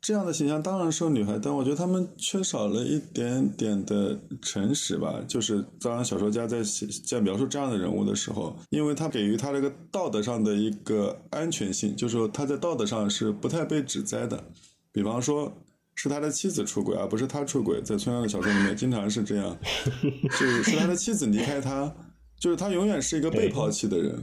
[0.02, 5.22] 这样的形象当然是女孩，但我觉得他们缺少了一点点的诚实吧。
[5.28, 14.44] 就是当小说家在写在描述这样的人物的时候，因为他给予他这个道德上的一个安全性，就是说他在道德上是不太被指摘的。
[14.92, 15.54] 比方说，
[15.94, 17.80] 是他的妻子出轨，而不是他出轨。
[17.84, 19.56] 在村上的小说里面，经常是这样，
[20.32, 21.94] 是是他的妻子离开他，
[22.40, 24.20] 就是他永远是一个被抛弃的人。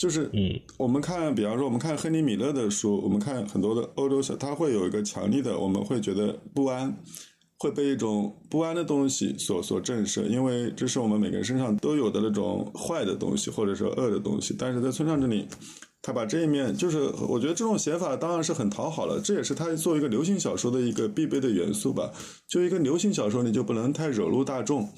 [0.00, 6.96] 就是，嗯，我们看，比方说，我们看亨利·米勒的书，我们看很多的欧洲小，他会有一个强力的，我们会觉得不安，
[7.58, 14.56] 会被一种不安的东西所所震慑，因为这是我们每个人身上都有的那种坏的东西，或者说恶的东西。
[14.58, 15.46] 但是在村上这里，
[16.02, 22.10] 他把这一面，就是我觉得这种写法当然是很讨好了，这也是他作为一个流行小说的一个必备的元素吧。
[22.48, 24.88] 就一个流行小说，你就不能太惹怒大众，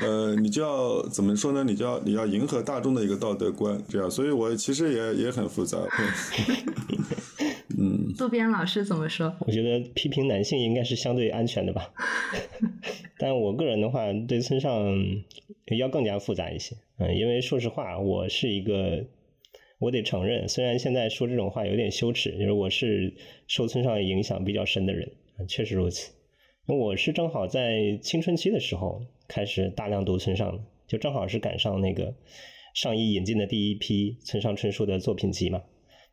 [0.00, 1.64] 呃，你就要怎么说呢？
[1.64, 4.08] 你就要你要迎合大众的一个道德观，这样。
[4.08, 5.76] 所以我其实也也很复杂。
[7.76, 9.34] 嗯，渡边老师怎么说？
[9.40, 11.90] 我觉得批评男性应该是相对安全的吧。
[13.18, 14.72] 但我个人的话，对村上
[15.76, 16.76] 要更加复杂一些。
[16.98, 19.04] 嗯，因为说实话，我是一个。
[19.82, 23.12] 我得承认，虽然现在说这种话有点羞耻，就是我是
[23.48, 25.10] 受村上影响比较深的人，
[25.48, 26.12] 确实如此。
[26.66, 32.14] 我是正好在青春期的时候开始大量读村上的，就正好是赶上那个
[32.74, 35.60] 上一引进的第一批村上春树的作品集嘛。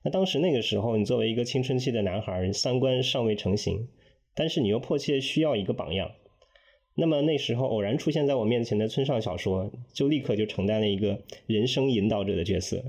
[0.03, 3.87] 那当时那个时候，你作为一个青春期的男孩，三观尚未成型，
[4.33, 6.09] 但是你又迫切需要一个榜样。
[6.95, 12.83] 那么那时候偶然出现在我面前的村上小说，就立刻就承担了一个人生引导者的角色。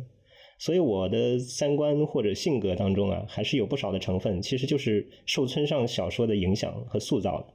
[0.60, 7.46] 所以我的三观或者性格当中啊，还是有不少的成分，其实就是受村上小说的影响和塑造的。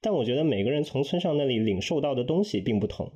[0.00, 3.12] 但我觉得每个人从村上那里领受到的东西并不同。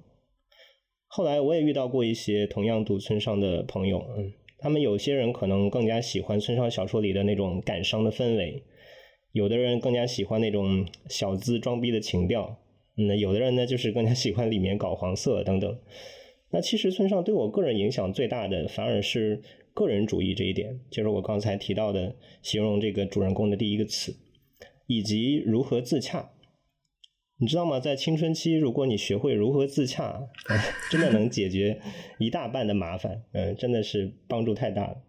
[1.09, 8.62] 后来我也遇到过一些同样读村上的朋友，嗯，他们有些人可能更加喜欢村上小说里的那种感伤的氛围，
[9.33, 12.59] 有的人更加喜欢那种小资装逼的情调，
[12.94, 15.76] 那有的人呢就是更加喜欢里面搞黄色等等。
[16.55, 24.14] 那其实村上对我个人影响最大的，反而是个人主义这一点，就是我刚才提到的形容这个主人公的第一个词，
[24.87, 26.31] 以及如何自洽。
[27.38, 27.81] 你知道吗？
[27.81, 30.29] 在青春期，如果你学会如何自洽，
[30.88, 31.81] 真的能解决
[32.21, 33.25] 一大半的麻烦。
[33.33, 35.03] 嗯，真的是帮助太大了。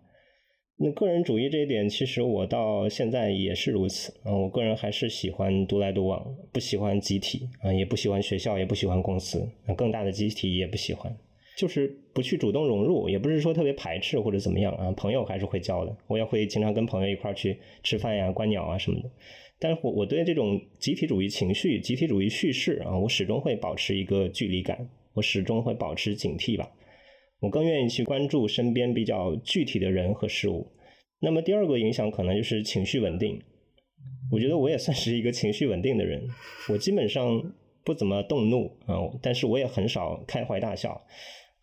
[0.78, 4.12] 那个人主义这一点，其实我到现在也是如此。
[4.24, 11.16] 啊，我个人还是喜欢独来独往，不喜欢集体啊，也不喜欢学校，也不喜欢公司，更大的集体也不喜欢。
[11.58, 15.96] 就是不去主动融入，也不是说特别排斥或者怎么样啊，朋友还是会交的。
[16.08, 19.10] 我也会经常跟朋友一块去吃饭呀、观鸟啊什么的。
[19.58, 26.70] 但是我我对这种集体主义情绪、集体主义叙事啊，我始终会保持一个距离感，我始终会保持警惕吧。
[27.40, 30.68] 我更愿意去关注身边比较具体的人和事物。
[31.20, 33.42] 那么第二个影响可能就是情绪稳定。
[34.32, 36.28] 我觉得我也算是一个情绪稳定的人，
[36.70, 37.54] 我基本上
[37.86, 41.02] 不怎么动怒啊，但是我也很少开怀大笑。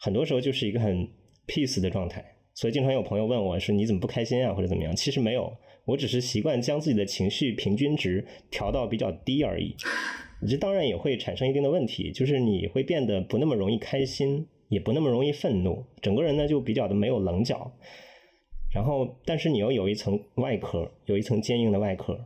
[0.05, 1.09] 很多时候就是一个很
[1.47, 4.53] peace 的状态，所以经常有朋友问我说：“你怎么不开心啊？
[4.53, 9.77] 或者怎么样？”其实没有，我只是习惯将自己的情绪平均值调到比较低而已。
[10.49, 17.71] 这当然也会产生一定的问题，就是你会变得不那么容易开心，也不那么容易愤怒，整个人呢就比较的没有棱角。
[18.75, 22.19] 然后，但是你又有一层外壳，有一层坚硬的外壳。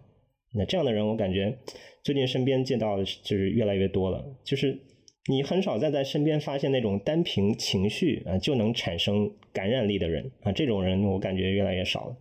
[0.54, 1.58] 那这样的人，我感觉
[2.02, 4.80] 最近身边见到的就是越来越多了，就是。
[5.28, 12.16] 你很少再在身边发现那种单凭情绪啊就能产生感染力的人啊，这种人我感觉越来越少了。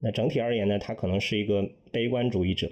[0.00, 2.70] 那整体而言呢，他可能是一个悲观主义者。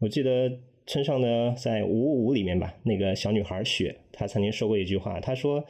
[0.00, 0.50] 我记得
[0.86, 5.64] 村上的在《五五五》里面吧，那个小女孩雪，她曾经说过一句话，她说，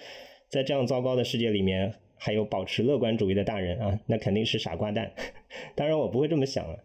[0.50, 5.12] 在这样糟糕的世界里面，还有保持乐观主义的大人啊，那肯定是傻瓜蛋。
[5.74, 6.84] 当然我不会这么想了，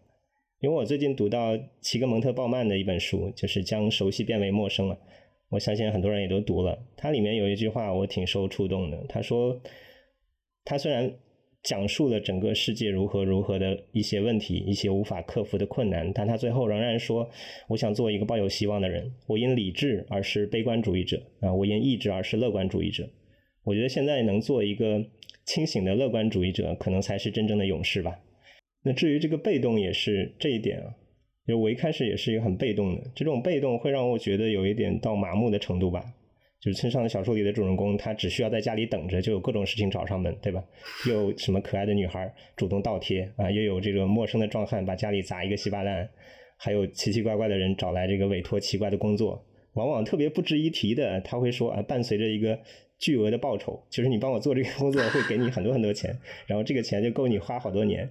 [0.60, 4.98] 因为我最近读到齐格蒙特鲍曼的一本书，就是将熟悉变为陌生了。
[5.54, 9.04] 我相信很多人也都读了，它里面有一句话我挺受触动的。
[9.08, 9.56] 他说，
[10.64, 11.08] 他虽然
[11.62, 17.30] 讲述了整个世界如何如何的一些问题、一些无法克服的困难，但他最后仍然说
[17.70, 19.08] ：“我想做一个抱有希望的人。
[19.28, 23.08] 我因理智而是悲观主义者啊，我因意志而是乐观主义者。
[23.62, 25.00] 我觉得现在能做一个
[25.44, 28.18] 清醒的乐观主义者，可能才是真正的勇士吧。
[28.82, 30.96] 那至于这个被动，也是这一点啊。”
[31.46, 36.04] 就我一开始也是一个很被动的，这种被动会让我觉得有一点到麻木的程度吧。
[36.60, 40.64] 就是村上的小说里的主人公，他只需要在家里等着，就有各种事情找上门，对吧？
[41.06, 46.08] 又什么可爱的女孩主动倒贴啊，又有这个陌生的壮汉把家里砸一个稀巴烂，
[46.56, 52.58] 还有奇奇怪怪的人找来这个委托奇怪的工作，往往特别不值一提的，他会说啊，伴随着一个
[52.98, 58.10] 巨额的报酬，就是你帮我做这个工作会给你很多很多钱，然后这个钱就够你花好多年。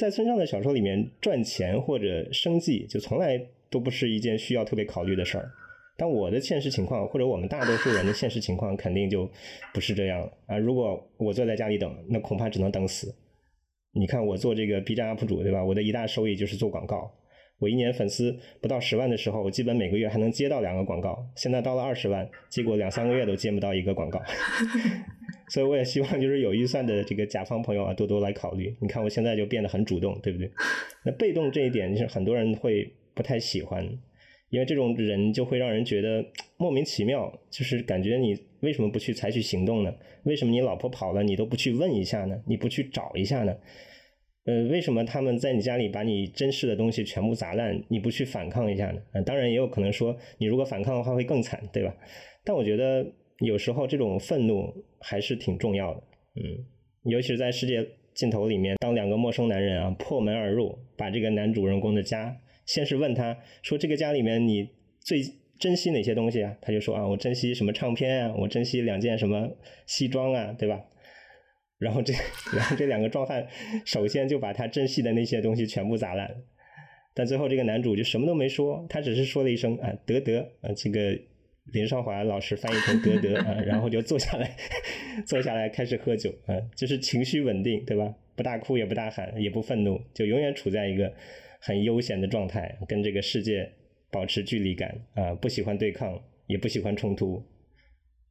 [0.00, 5.52] 在村上的小说里面，赚钱或者生计就从来都不是一件需要特别考虑的事儿。
[5.98, 9.30] 但我的现实情况，或者我们大多数人的现实情况，肯定就
[9.74, 10.56] 不是这样了啊！
[10.56, 13.14] 如果我坐在家里等，那恐怕只能等死。
[13.92, 15.62] 你看我做这个 B 站 UP 主，对吧？
[15.62, 17.12] 我的一大收益就是做广告。
[17.58, 21.22] 我一年粉丝不到十万的时候，我基本每个月还能接到两个广告。
[21.36, 24.18] 现在到了二十万，结果两三个月都接不到一个广告。
[25.48, 28.74] 所以我也希望就是有预算的这个甲方朋友啊，多多来考虑。
[28.80, 30.50] 你看我现在就变得很主动，对不对？
[31.04, 33.84] 那被动这一点，就是很多人会不太喜欢，
[34.50, 36.24] 因为这种人就会让人觉得
[36.56, 39.94] 莫名其妙，就是感觉你为什么不去采取行动呢？
[40.24, 42.42] 为什么你老婆跑了，你都不去问一下呢？
[42.46, 43.56] 你不去找一下呢？
[44.46, 49.00] 呃，为什么他们在你家里把你珍视的东西全部砸烂，你不去反抗一下呢？
[49.12, 51.94] 呃，当然也有可能说，你如果反抗的话会更惨，对吧？
[52.42, 53.06] 但我觉得
[53.40, 56.02] 有时候这种愤怒还是挺重要的，
[56.36, 56.64] 嗯，
[57.04, 64.68] 尤其是在世界尽头里面，当两个陌生男人啊破门而入，把这个男主人公的家，先是问他说这个家里面你
[65.00, 65.22] 最
[65.58, 66.56] 珍惜哪些东西啊？
[66.60, 70.84] 他就说啊，我珍惜什么唱片啊，我珍惜两件什么西装啊，对吧？
[71.78, 72.12] 然后这，
[72.54, 73.48] 然后这两个壮汉
[73.86, 76.42] 首先就把他珍惜的那些东西全部砸烂，
[77.14, 81.18] 但最后这个男主就什么都没说，他只是说了一声啊得得啊，这个
[81.66, 84.56] 林少华老师翻译成得得啊，然后就坐下来，
[85.26, 88.14] 坐下来开始喝酒啊，就是情绪稳定，对吧？
[88.34, 91.12] 不大哭也不大喊，也不愤怒，就永远处在一个
[91.60, 93.70] 很悠闲的状态，跟这个世界
[94.10, 97.42] 保持距离感啊，不喜欢对抗，也不喜欢冲突，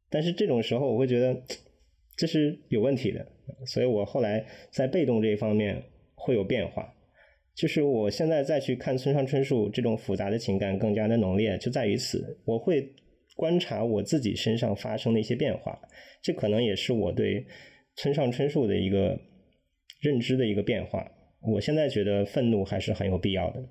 [0.10, 1.42] 但是这种时候我会觉得
[2.18, 3.26] 这是有问题的。
[3.66, 5.84] 所以我后来在被动这一方面
[6.16, 6.94] 会有变化，
[7.56, 12.92] 就是我现在再去看村上春树这种复杂的情感更加的浓烈，就在于此，我会
[13.40, 15.80] 观察我自己身上发生的一些变化，
[16.22, 17.46] 这可能也是我对
[17.96, 19.18] 村上春树的一个
[20.02, 21.10] 认知的一个变化。
[21.42, 23.64] 我现在觉得愤怒还是很有必要的，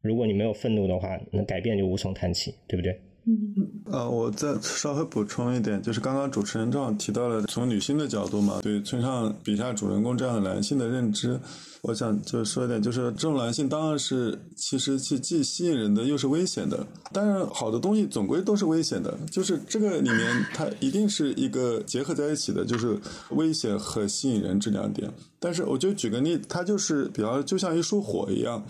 [0.00, 2.96] 如果你没有愤怒的话，那改变就无从谈起，对不对？
[3.28, 3.54] 嗯，
[3.86, 11.36] 呃，我再稍微补充一点，就是刚刚主持人正好提到了从女性的角度嘛，对村上笔下主人公这样的男性的认知，
[11.82, 22.96] 我想就说一点，就是这种男性当然是其实是既吸引人的又是危险的，当然好的东西总归都是危险的，就是这个里面它一定是一个结合在一起的，就是
[23.30, 25.12] 危险和吸引人这两点。
[25.40, 28.64] 但是我就举个例，它就是比方就像一束火一样。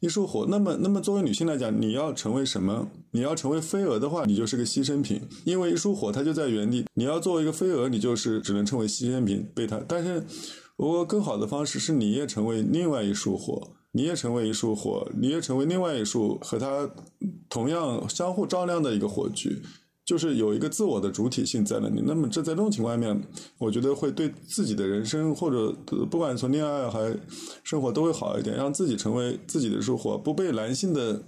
[0.00, 2.88] 一束火，那么，那么作为女性来讲，你要成为什么？
[3.10, 6.84] 你要成为飞蛾的话，你就是个牺牲品，因为一束火它就在原地。
[6.94, 9.80] 你要作为一个飞蛾，你就是只能成为牺牲品被它。
[9.88, 10.24] 但是，
[10.76, 16.88] 如果更好的方式是，你也成为另外一束火，你也成为一束火，你也成为另外一束和它
[17.48, 19.60] 同样相互照亮的一个火炬。
[20.08, 23.22] 就是有一个自我的主体性在那里，那么这在这种情况下面，
[23.58, 25.70] 我觉得会对自己的人生或者
[26.06, 27.14] 不管从恋爱还
[27.62, 31.22] 生活都会好一点，让自己成为自己的生活，不被男性的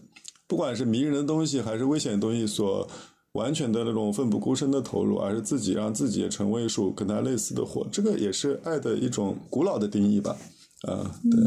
[0.49, 2.89] 不管是迷人的东西还是危险的东西所
[3.33, 10.35] 完全的那种奋不顾身的投入，而是自己让自己成为一束跟他类似的火，这个也是爱的一种古老的定义吧，
[10.89, 11.39] 啊，对。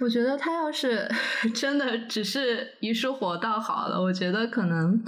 [0.00, 1.08] 我觉得他要是
[1.54, 5.00] 真的只是一束火倒好了，我觉得可能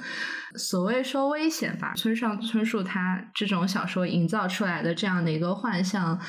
[0.54, 6.20] 所谓说危险吧，村上春树他这种小说营造出来的这样的一个幻象，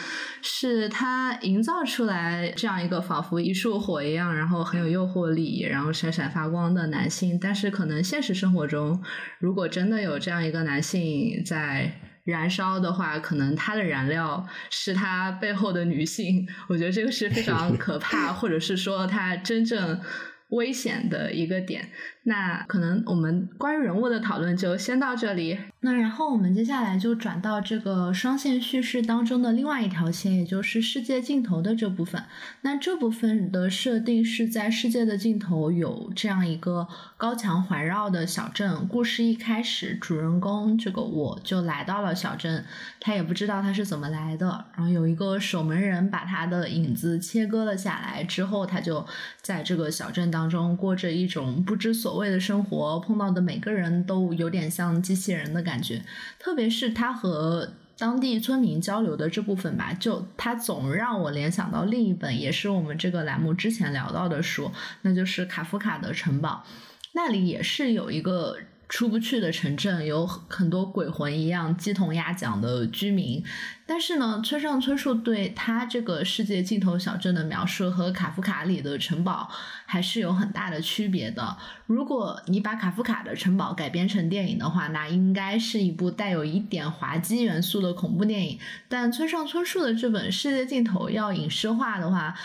[0.42, 7.38] 是他营造出来这样一个仿佛一束火一样，然后很有诱惑力，然后闪闪发光的男性。
[7.40, 9.04] 但是可能现实生活中，
[9.38, 11.92] 如果真的有这样一个男性在。
[12.26, 20.02] 燃烧的话，可能它的燃料是它背后的女性，我觉得这个是非常 可怕，或者是说它真正
[20.50, 21.90] 危险的一个点。
[22.24, 25.58] 那可能我们关于人物的讨论就先到这里。
[25.86, 32.24] 那然后我们接下来就转到这个双线叙事当中的另外一条线，也就是世界尽头的这部分。
[32.62, 38.88] 那这部分的设定是在世界的尽头有这样一个高墙环绕的小镇。
[38.88, 42.66] 故事一开始，主人公这个我就来到了小镇，
[43.00, 44.66] 他也不知道他是怎么来的。
[44.76, 49.06] 然后有一个守门人把他的影子切割了下来，之后他就
[49.44, 55.75] 在这个小镇当中过着一种不知所谓的生活，碰到的每个人都有点像机器人的感。
[55.76, 56.02] 感觉，
[56.40, 64.72] 特别是他和当地村民交流的这部分吧，就他总让我联想到另一本，也是我们这个栏目之前聊到的书，
[65.02, 66.64] 那就是卡夫卡的《城堡》，
[67.12, 68.58] 那里也是有一个。
[68.88, 73.44] 出不去的城镇有很多鬼魂一样鸡同鸭讲的居民，
[73.86, 79.50] 但是呢，村上春树对他这个世界尽头小镇的描述和卡夫卡里的城堡
[79.86, 81.58] 还是有很大的区别的。
[81.88, 88.60] 如果你把卡夫卡的城堡改编成电影的话，那应该是一部带有一点滑稽元素的恐怖电影。
[88.88, 92.36] 但村上春树的这本世界尽头要影视化的话，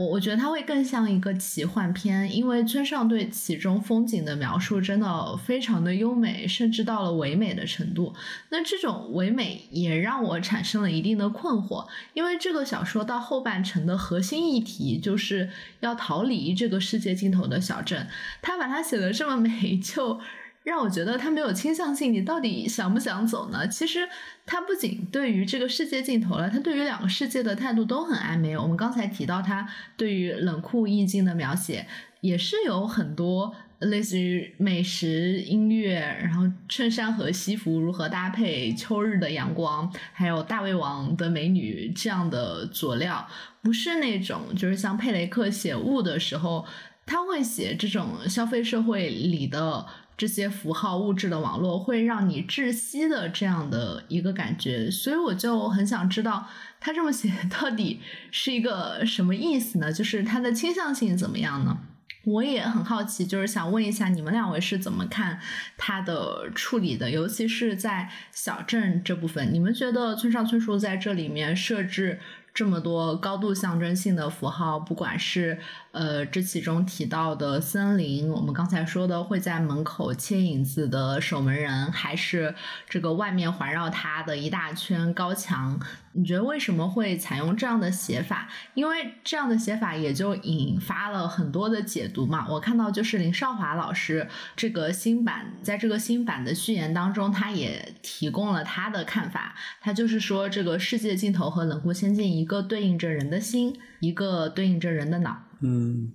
[0.00, 8.14] 我我觉得它会更像一个奇幻片，因为村上对其中风景的描述真的非常的优美，甚至到了唯美的程度。
[8.48, 18.08] 那这种唯美也让我产生了一定的困惑，因为这个小说到后半程的核心议题就是要逃离这个世界尽头的小镇，
[18.40, 20.18] 他把它写的这么美，就。
[20.62, 23.66] 让我觉得他没有倾向性，你到底想不想走呢？
[23.66, 24.06] 其实
[24.44, 28.56] 他不仅对于这个世界尽头了，他对于两个世界的态度都很暧昧。
[28.56, 31.86] 我们刚才提到他对于冷酷意境的描写，
[32.20, 43.26] 也是有很多类似于美食、音乐，然后衬衫和西服如何搭配，秋日的阳光，还有大胃王的美女这样的佐料，
[43.62, 46.66] 不是那种就是像佩雷克写物的时候，
[47.06, 49.86] 他会写这种消费社会里的。
[50.20, 56.46] 这些符号物质的网络会让你窒息的这样的一个感觉，所以我就很想知道
[56.78, 59.90] 他这么写到底是一个什么意思呢？
[59.90, 61.78] 就是他的倾向性怎么样呢？
[62.26, 65.40] 我也很好奇，就是想问一下你们两位是怎么看
[65.78, 72.20] 他的处理的，尤其是在小镇这部分，你们觉得村上春树在这里面设置？
[72.52, 75.60] 这么多高度象征性的符号，不管是
[75.92, 82.54] 呃这其中提到的森林，我们刚才说的会在门口切影子的守门人，还是
[82.88, 85.80] 这个外面环绕它的一大圈高墙，
[86.12, 88.48] 你觉得为什么会采用这样的写法？
[88.74, 92.46] 因为这样的写法也就引发了很多的解读嘛。
[92.48, 102.20] 我看到就是林少华老师这个新版，在这个新版的序言当中，他也提供了他的看法，他就是说这个世界尽头和冷酷仙境。
[102.30, 105.49] 一个对应着人的心，一个对应着人的脑。
[105.62, 106.12] 嗯，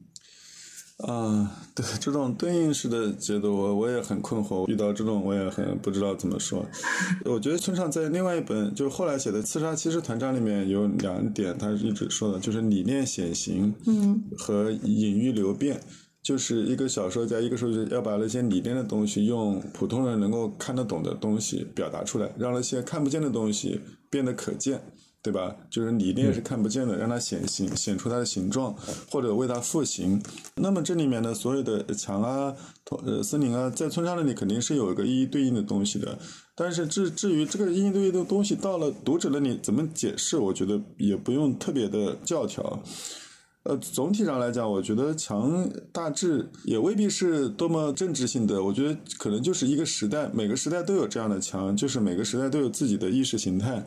[0.97, 4.67] 啊，对这种对应式的解读，我我也很困惑。
[4.67, 6.65] 遇到这种，我也很不知道怎么说。
[7.25, 15.81] 我觉得村上在另外一本，就是后来写的《刺杀骑士团长》里面有两点，他一直说的，就是理念显形，嗯，和隐喻流变。
[16.23, 23.79] 就是一个小说家，一个说是要把那些理念的东西，用普通人能够看得懂的东西表达出来，让那些看不见的东西
[24.09, 24.81] 变得可见。
[25.25, 25.55] 对吧？
[25.71, 28.75] 就是理念是看不见的，让它显形，显出它的形状，
[29.09, 30.21] 或者为它复形。
[30.53, 32.53] 那么这里面的所有的墙啊、
[33.03, 36.19] 呃森林啊，在村上那里肯定是有一个一一对应的东西的。
[36.53, 42.83] 但是至至于这个一一对应的东西到了读者那里怎么解释，我觉得也不用特别的教条。
[43.63, 48.63] 呃，总体上来讲，我觉得墙大致也未必是多么政治性的。
[48.63, 53.83] 我觉得可能就是一个时代，每个时代都有这样的墙，就是每个时代都有自己的意识形态。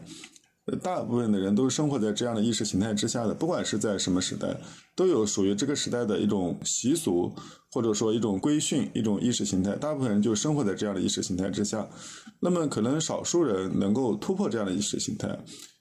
[0.77, 4.57] 大部分的人都是生活在这样的意识形态之下的，不管是在什么时代，
[4.95, 7.35] 都有属于这个时代的一种习俗，
[7.71, 9.77] 或者说一种规训、一种意识形态。
[9.77, 11.89] 大部分人就生活在这样的意识形态之下。
[12.41, 15.39] 那么，可能少数人能够突破这样的意识形态。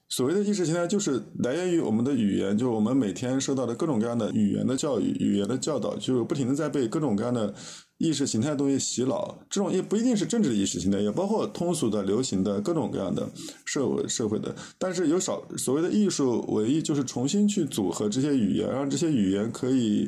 [0.10, 7.54] 所谓的意识形态，就是来源于我们的语言，就是我们每天受到的各种各样的语言的教育、语言的教导，就是不停的在被各种各样的。
[7.98, 13.30] 意识形态的东西洗脑，这种也不一定是政治意识形态，也包括通俗的、流行的各种各样的
[13.66, 14.56] 社会社会的。
[14.78, 20.08] 但是有少所谓的艺术唯一就是重新去组合这些语言，让这些语言可以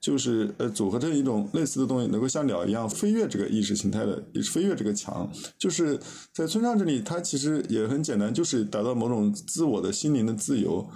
[0.00, 5.30] 就是呃组合成一种类似的东西，能够像鸟一样飞越这个意识形态的，也是飞越这个墙。
[5.58, 6.00] 就是
[6.32, 10.88] 在村上这里，它其实也很简单，就是达到某种自我的心灵的自由。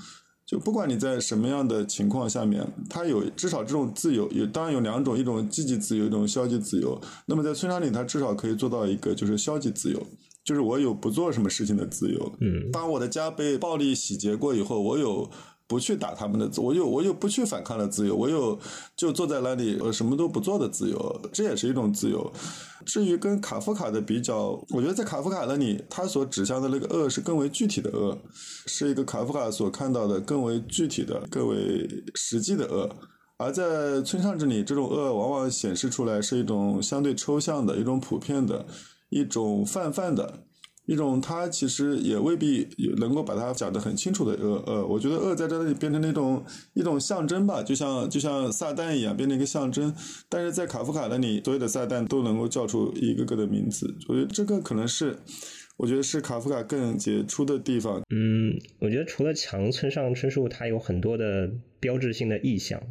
[0.50, 7.00] 就不管你在什么样的情况下面，他有至少这种自由，有当然有两种，一种积极自由，一种消极自由。
[7.26, 10.04] 那么在村上里，他至少可以做到一个就是消极自由，
[10.42, 12.32] 就是我有不做什么事情的自由。
[12.40, 15.30] 嗯，当我的家被暴力洗劫过以后，我有。
[15.70, 18.58] 不去打他们的，我有我有不去反抗的自由，我有
[18.96, 22.32] 就坐在那里呃什么都不做的自由，这也是一种自由。
[22.86, 28.18] 至于跟卡夫卡的比较，我觉得在卡夫卡那里，他所指向的那个恶是更为具体的恶，
[28.66, 32.88] 是一个卡夫卡所看到的更为具体的、更为实际的恶。
[33.36, 38.66] 而在村上这里，这种恶往往显示出来是一种相对抽象的、一种普遍的、
[39.08, 40.44] 一种泛泛的。
[40.90, 42.66] 一种，他其实也未必
[42.98, 49.94] 能够把它讲得很清楚的恶，呃，我觉得恶在这里变成那种一种象征吧，就像就像撒旦一样，变成一个象征。
[50.28, 55.16] 但是在卡夫卡那里，所有的撒旦都能够叫出一个个的名字，我觉得这个可能是，
[55.76, 58.02] 我觉得是卡夫卡更杰出的地方。
[58.10, 62.82] 嗯，我觉得除了强村上春树，他有很多的标志性的意象，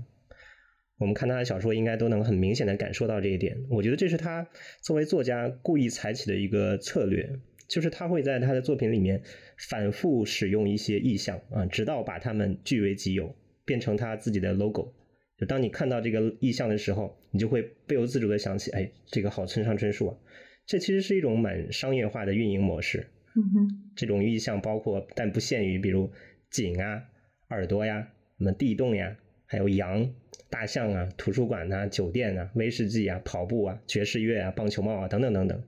[1.00, 3.58] 我们看他的小说，应该都能很明显的感受到这一点。
[3.70, 4.48] 我觉得这是他
[4.82, 7.42] 作为作家故意采取的一个策略。
[7.70, 9.22] 就是他会在他的作品里面
[9.70, 14.94] 反复使用一些意象啊，直到把它们据为己有，变成他自己的 logo。
[15.38, 20.18] 就当你看到这个意象的时候，你就会不由自主的想起，哎，这个好村上春树啊。
[20.66, 23.08] 这其实是一种蛮商业化的运营模式。
[23.36, 26.12] 嗯哼，这种意象包括但不限于，比如
[26.50, 27.04] 井啊、
[27.50, 29.16] 耳朵呀、什么地洞呀，
[29.46, 30.12] 还有羊、
[30.50, 35.64] 大象啊、图书馆呐、酒店啊、威士忌啊、跑步啊、爵士乐啊、棒球帽啊等等等等。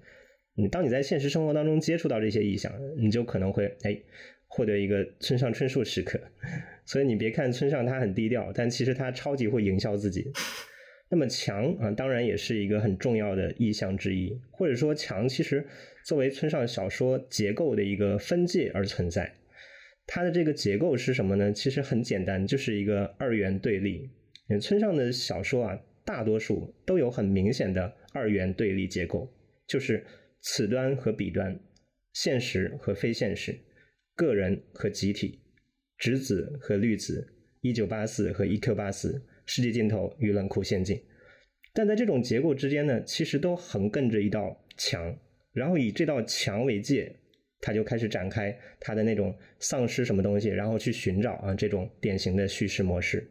[0.55, 3.97] 你当你在现实生活当中接触到这些意象，你就可能会哎
[4.47, 6.19] 获得一个村上春树时刻。
[6.85, 10.31] 所以你别看村上他很低调，但其实他超级会营销自己。
[11.09, 15.65] 那么强啊，当然也是一个很重要的意象之一，或者说强其实
[16.05, 19.33] 作为村上小说结构的一个分界而存在。
[20.07, 21.51] 它的这个结构是什么呢？
[21.53, 24.09] 其实很简单，就是一个二元对立。
[24.59, 29.31] 村上的小说啊，大多数都有很明显的二元对立结构，
[29.67, 30.03] 就是
[30.41, 31.59] 此端和彼端，
[32.13, 33.57] 现实和非现实，
[34.15, 35.39] 个人和集体，
[35.97, 40.99] 直子和绿子，一九八四和 EQ 八四，世界尽头与冷酷陷阱。
[41.73, 45.17] 但在这种结构之间呢，其实都横亘着一道墙，
[45.53, 47.15] 然后以这道墙为界，
[47.61, 53.29] 他就开始展开他的那种丧失什么东西，然后去寻找啊这种典型的叙事模式。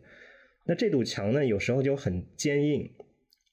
[0.65, 2.89] 那这堵墙呢，有时候就很坚硬，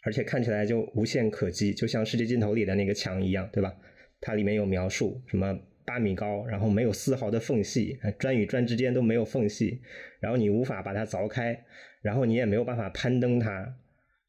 [0.03, 3.75] 而且看起来就无限可击，就像世界尽头里的那个墙一样，对吧？
[4.21, 9.81] 它里面有描述什么八米高，然后没有丝毫的缝隙，砖与砖之间都没有缝隙，
[10.19, 11.65] 然后你无法把它凿开，
[12.01, 13.77] 然后你也没有办法攀登它。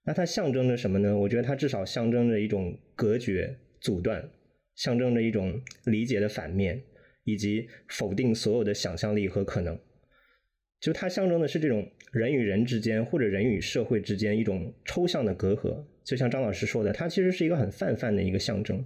[0.05, 1.17] 那它象征着什么呢？
[1.17, 4.31] 我觉得它至少象征着一种隔绝、阻断，
[4.75, 6.83] 象征着一种理解的反面，
[7.25, 9.79] 以及否定所有的想象力和可能。
[10.81, 15.85] 就它象征的是这种人与人之间，或者人与社会之间一种抽象的隔阂。
[16.05, 18.85] 就像张老师说的，它其实是一个很泛泛的一个象征，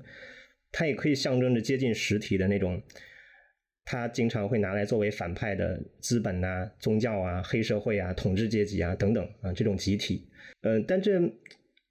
[0.71, 2.83] 它也可以象征着接近实体的那种。
[3.85, 10.25] 他经常会拿来作为反派的资本呐、宗教啊、黑社会啊、统治阶级啊等等啊这种集体。
[10.61, 11.21] 嗯，但这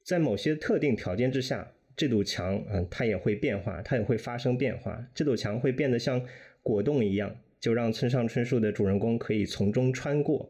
[0.06, 5.06] 在某些特定条件之下，这堵墙嗯它也会变化，它也会发生变化。
[5.14, 6.26] 这堵墙会变得像
[6.64, 10.50] 果冻一样，就让村上春树的主人公可以从中穿过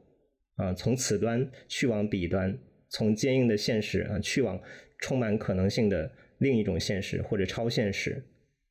[0.55, 2.57] 啊，从此端去往彼端，
[2.89, 4.61] 从坚硬的现实啊去往
[4.99, 8.23] 充满可能性的另一种现实或者超现实。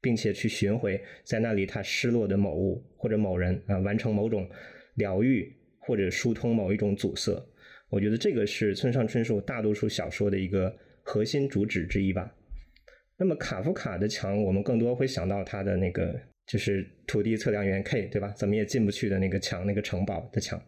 [0.02, 4.48] 并且去寻回在那里他失落的某物或者某人啊，完成某种
[4.94, 7.38] 疗愈或者疏通某一种阻塞。
[7.90, 12.34] 我觉得这个是村上春树大多数小说的一个核心主旨之一吧。
[13.18, 18.32] 那么卡夫卡的墙，我们更多会想到他的那个就是土地测量员 K 对吧？
[18.34, 20.58] 怎么也进不去的那个墙，那个城堡的墙。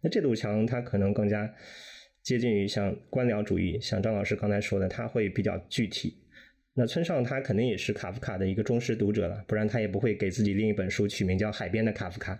[0.00, 1.52] 那这堵墙它可能更加
[2.22, 6.18] 接近于像官僚主义，像张老师刚才说的，它会比较具体。
[6.74, 12.34] 那村上他肯定也是卡夫卡的一个忠实读者了，不然他也不会给自己另一本书取名叫《海边的卡夫卡》。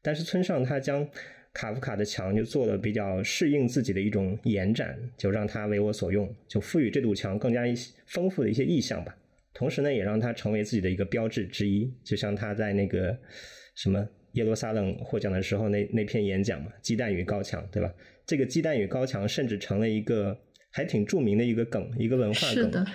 [0.00, 1.06] 但是村上他将
[1.52, 7.74] 卡夫卡的墙就做了比较适应自己的一种延展，就让他为我所用，就赋予这堵墙更加一
[8.06, 9.14] 丰富的一些意象吧。
[9.52, 11.92] 同时呢，也让它成为自己的一个标志之一。
[12.02, 13.18] 就像他在那个
[13.74, 17.92] 什么耶路撒冷获奖的时候那那篇演讲嘛，“鸡蛋与高墙”，对吧？
[18.24, 20.38] 这个“鸡蛋与高墙”甚至成了一个
[20.70, 22.86] 还挺著名的一个梗，一个文化梗。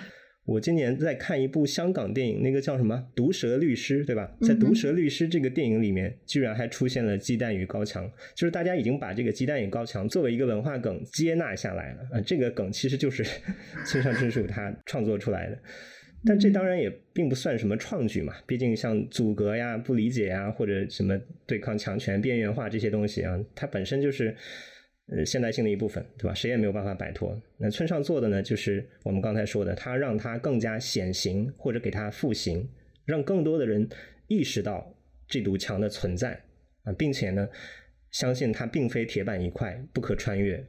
[0.44, 4.28] 我今年在看一部香港电影，那个叫什么《毒舌律师》，对吧？
[4.40, 12.20] 在《毒舌律师》这个电影里面，居然还出现了鸡蛋与高墙，就是大家已经把这个鸡蛋与高墙作为一个文化梗接纳下来了啊。
[12.20, 13.24] 这个梗其实就是
[13.86, 15.56] 村上春树他创作出来的，
[16.24, 18.34] 但这当然也并不算什么创举嘛。
[18.46, 24.34] 毕竟像阻隔呀、不理解呀，或者什么对抗强权、边缘化这些东西啊，它本身就是。
[25.08, 26.32] 呃，现代性的一部分，对吧？
[26.32, 27.36] 谁也没有办法摆脱。
[27.58, 32.66] 那村上做的呢，就是我们刚才说的，他让它更加显形，或者给它复形，
[33.04, 33.86] 让更多的人
[34.28, 34.96] 意识到
[35.26, 36.40] 这堵墙的存在
[36.84, 37.46] 啊，并且呢，
[38.12, 40.64] 相信它并非铁板一块，不可穿越。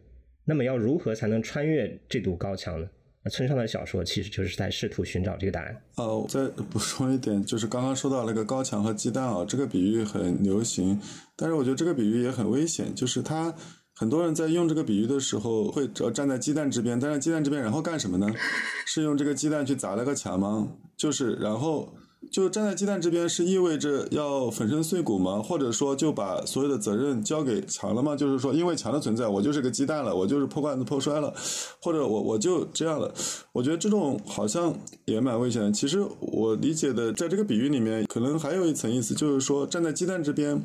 [0.46, 2.90] 那么要如何才能穿越这堵高墙呢？
[3.30, 5.82] 村上的小说其实就是在试图寻找这个答案。
[5.98, 11.00] 呃，再补充一点，就是刚刚说到那个高墙和鸡蛋啊，这个比喻很流行，
[11.36, 13.54] 但是我觉得这个比喻也很危险，就是他。
[13.96, 18.28] 很多人在用这个比喻的时候，会站在鸡蛋这边，但是鸡蛋这边，然后干什么呢？
[18.88, 20.68] 是用这个鸡蛋去砸那个墙吗？
[20.98, 21.94] 就是，然后
[22.34, 25.40] 就站在鸡蛋这边，是意味着要粉身碎骨吗？
[25.40, 28.16] 或者说就把所有的责任交给墙了吗？
[28.16, 31.32] 就是说，因为墙的存在，我就是个鸡蛋了，我就是破罐子破摔了，
[31.80, 33.14] 或者我我就这样了。
[33.52, 34.76] 我觉得这种好像
[35.06, 35.72] 也蛮危险的。
[35.72, 40.62] 其实我理解的，在这个比喻里面，可能还有一层意思，就是说站在鸡蛋这边。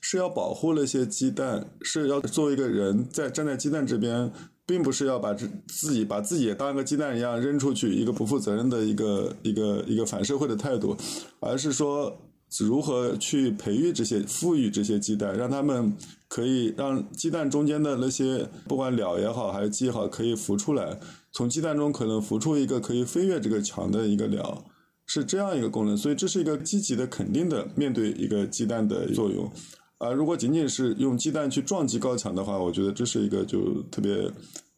[0.00, 4.32] 是要保护那些鸡蛋，是要作为一个人在站在鸡蛋这边，
[4.68, 10.94] 并不是要把自自己把自己当个鸡蛋一样扔出去，一个不负责任的一个一个一个反社会的态度，
[11.40, 12.14] 而是说
[12.60, 15.96] 如何去培育这些、富裕这些鸡蛋，让他们
[16.28, 21.00] 可以让鸡蛋中间的那些不管鸟也好还是鸡也好，可以孵出来，
[21.32, 24.66] 从鸡蛋中可能孵出一个可以飞越这个墙的一个鸟，
[25.06, 25.96] 是这样一个功能。
[25.96, 29.50] 所以这是一个积极的、肯定的面对一个鸡蛋的作用。
[29.98, 34.30] 啊，如果仅仅是用鸡蛋去撞击高墙的话，我觉得这是一个就特别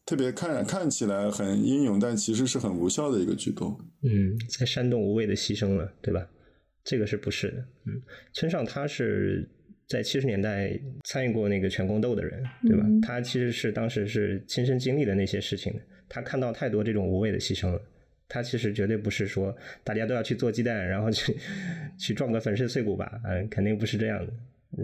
[0.05, 3.79] 特别看看起来很英勇，但其实是很无效的一个举动。
[4.03, 6.27] 嗯，在煽动无谓的牺牲了，对吧？
[6.83, 7.57] 这个是不是的？
[7.85, 8.01] 嗯，
[8.33, 9.47] 村上他是
[9.87, 12.83] 在七十年代参与过那个全宫斗的人，对吧？
[13.03, 15.71] 他其实是当时是亲身经历的那些事情，
[16.09, 17.79] 他看到太多这种无谓的牺牲了。
[18.27, 21.37] 他其实绝对不是说大家都要去做鸡蛋，然后去
[21.99, 23.21] 去撞个粉身碎骨吧？
[23.23, 24.33] 嗯，肯定不是这样的。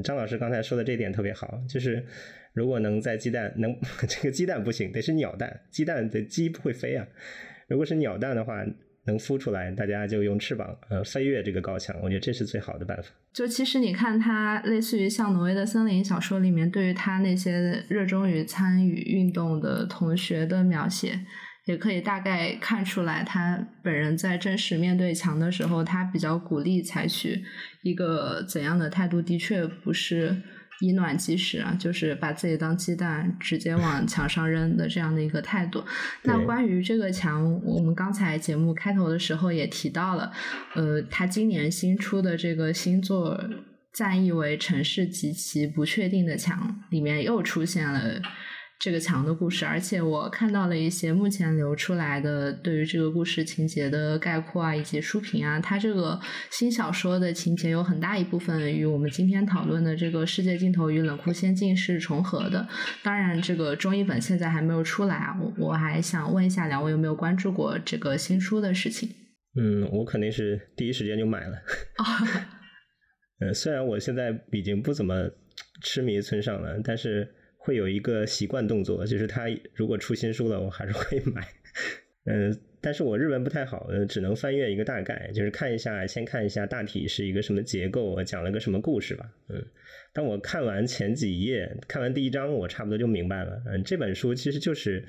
[0.04, 2.06] 张老师刚才说的这点特别好，就是
[2.54, 3.76] 如果能在鸡蛋能
[4.08, 7.08] 这个鸡蛋不行，得是鸟蛋，鸡蛋的鸡不会飞啊。
[7.68, 8.66] 如果是鸟蛋的话，
[9.06, 13.10] 能孵出来，大家就用翅膀呃飞跃这个高墙，我觉得这是最好的办法。
[13.32, 21.22] 就其实你看，它类似于像《挪威的森林》小说里面，对于他那些热衷于参与运动的同学的描写。
[21.68, 27.44] 也可以大概看出来，他本人在真实面对墙的时候，他比较鼓励采取
[27.84, 29.22] 一个怎样的态度？
[29.22, 30.42] 的确不是
[30.80, 35.84] 以卵击石啊，就是把自己当鸡蛋直接往墙上扔的这样的一个态度。
[36.24, 40.32] 那关于这个墙，我们刚才节目开头的时候也提到了，
[40.74, 43.38] 呃，他今年新出的这个新作
[43.92, 48.22] 暂译为《城市及其不确定的墙》，里面又出现了。
[48.80, 55.60] 这个墙的故事，而且我看到了一些目前流出来的对于这个故事情节的概括啊，以及书评啊。
[55.60, 56.20] 它这个
[56.52, 62.68] 新小说的情节有很大一部分与我们今天讨论的这个《世界尽头与冷酷仙境》是重合的。
[63.02, 65.36] 当然，这个中译本现在还没有出来啊。
[65.42, 69.10] 我我还想问一下两位有没有关注过这个新书的事情？
[69.60, 71.58] 嗯，我肯定是第一时间就买了。
[73.40, 75.16] 嗯， 虽然我现在已经不怎么
[75.82, 77.34] 痴迷村上了，但是。
[77.68, 81.46] 会有一个习惯动作，就是他如果出新书了，我还是会买。
[82.24, 89.30] 嗯，但是我日文不太好，只能翻阅一个大概，就是看一下，先看一下大体是一个什么结构，讲了个什么故事吧。
[89.50, 89.62] 嗯，
[90.14, 93.62] 当我看完前几页，看完第一章，我差不多就明白了。
[93.66, 95.02] 嗯，这本书其实就是《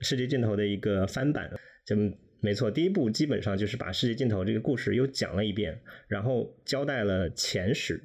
[0.00, 1.50] 世界尽头》的一个翻版，
[1.86, 1.96] 就
[2.42, 2.70] 没错。
[2.70, 8.02] 第一部基本上就是把《世界尽头》这个故事又讲了一遍，然后交代了前史。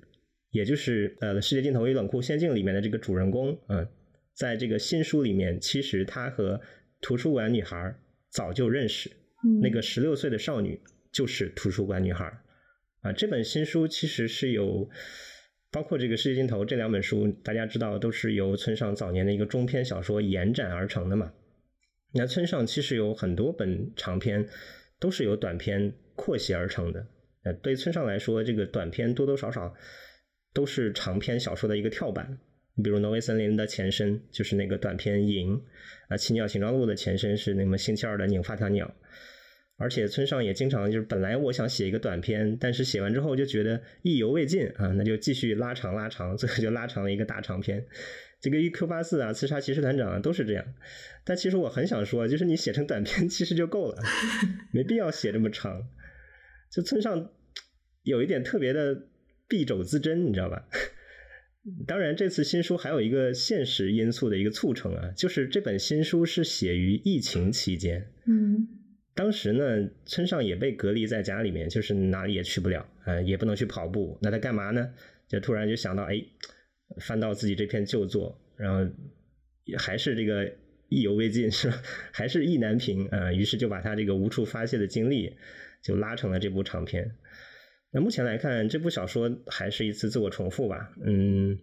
[0.52, 3.88] 也就是呃，《世界尽头与冷酷仙境》里面的这个主人公，嗯，
[4.34, 6.60] 在这个新书里面，其实他和
[7.00, 7.96] 图书馆女孩
[8.30, 9.10] 早就认识，
[9.62, 10.82] 那个十六岁的少女
[11.12, 12.42] 就是图书馆女孩。
[13.00, 14.90] 啊，这本新书其实是有
[15.72, 21.32] 包括这个《世界尽头》这两本书，大家知道都是由村上早年的一个中篇小说延展而成的嘛。
[22.14, 24.46] 那村上其实有很多本长篇
[25.00, 27.08] 都是由短篇扩写而成的。
[27.44, 29.74] 呃，对村上来说，这个短篇多多少少。
[30.54, 32.38] 都是长篇小说的一个跳板，
[32.76, 35.56] 你比如《挪威森林》的前身就是那个短篇《银》，
[36.10, 38.86] 啊，《青鸟形状录》的前身是那么星期二的《拧发条鸟》，
[39.78, 47.86] 而且村上也经常就是本来我想写一个短篇，但是写完之后就觉得意犹未尽啊，那就继续拉长拉长，最后就拉长了一个大长篇。
[48.42, 50.66] 这个《一 Q 八四》啊，《刺杀骑士团长》啊都是这样。
[51.24, 54.02] 但其实我很想说，就是你写成短篇其实就够了，
[54.74, 55.88] 没必要写这么长。
[56.70, 57.30] 就村上
[58.04, 59.08] 有一点特别的。
[59.52, 60.66] 敝帚自珍，你知道吧？
[61.86, 68.08] 当然，这次新书还有一个现实因素的一个促成啊，就是这本新书是写于疫情期间。
[68.26, 68.68] 嗯，
[69.14, 74.18] 当时呢，村上也被隔离在家里面，就是哪里也去不了，呃，也不能去跑步。
[74.22, 74.92] 那他干嘛呢？
[75.28, 76.24] 就突然就想到，哎，
[77.00, 78.92] 翻到自己这篇旧作，然后
[79.78, 80.52] 还是这个
[80.90, 81.80] 意犹未尽，是吧？
[82.12, 83.32] 还是意难平啊。
[83.32, 85.36] 于是就把他这个无处发泄的经历，
[85.84, 87.12] 就拉成了这部长篇。
[87.92, 91.58] 那目前来看，这部小说还是一次自我重复吧，嗯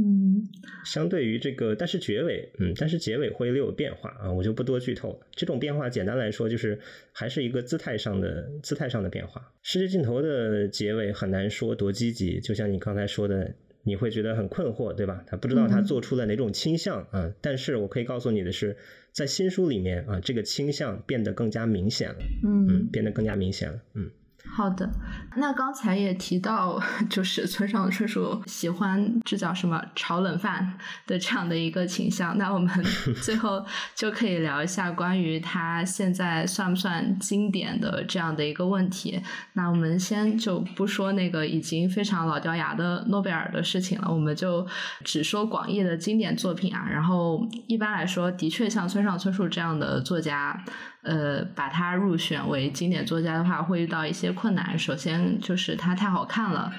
[0.00, 0.42] 嗯，
[0.84, 5.20] 相对于这个，但是结尾，嗯，但是结尾会略有变化啊，我就不多剧透。
[5.32, 6.78] 这种变化简单来说，就是
[7.12, 9.52] 还是一个姿态上的姿态上的变化。
[9.62, 15.24] 世界尽头的结尾很难说多积极，就像你刚才说的，你会觉得很困惑，对吧？
[15.26, 18.76] 他不知道他做出了哪种倾向啊，但是我可以告诉你的是，
[19.12, 24.10] 在新书里面啊，这个倾向变得更加明显了，嗯，变得更加明显了，嗯。
[24.50, 24.90] 好的，
[25.36, 30.74] 那刚才也提到， 就是村上春树喜欢这叫什么炒冷饭
[31.06, 32.36] 的这样的一个倾向。
[32.36, 32.68] 那我们
[33.22, 39.22] 最后就可以聊一下关于他现在算不算经典的这样的一个问题。
[39.52, 44.66] 那我们先就不说那个已经非常老掉牙的诺贝尔的事情了，我们就
[45.04, 46.84] 只说广义的经典作品啊。
[46.90, 50.64] 然后一般来说，的确像村上春树这样的作家。
[51.08, 54.78] 呃，把它入选为经典作家的话，会遇到一些困难。
[54.78, 56.70] 首先就是它太好看了，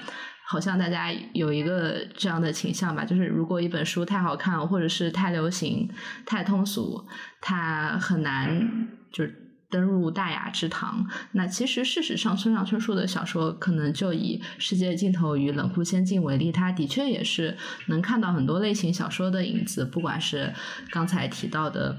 [0.46, 5.90] 好像大家有一个这样的倾向吧，就是如果一本书太好看，或者是太流行、
[6.24, 7.04] 太通俗，
[7.40, 9.34] 它很难就是
[9.68, 11.04] 登入大雅之堂。
[11.32, 17.56] 那其实事实上，村上春树的小说，可能就以《世界尽头与冷酷仙境》为例，它的确也是
[17.88, 20.54] 能看到很多类型小说的影子，不管是
[20.92, 21.98] 刚才提到的。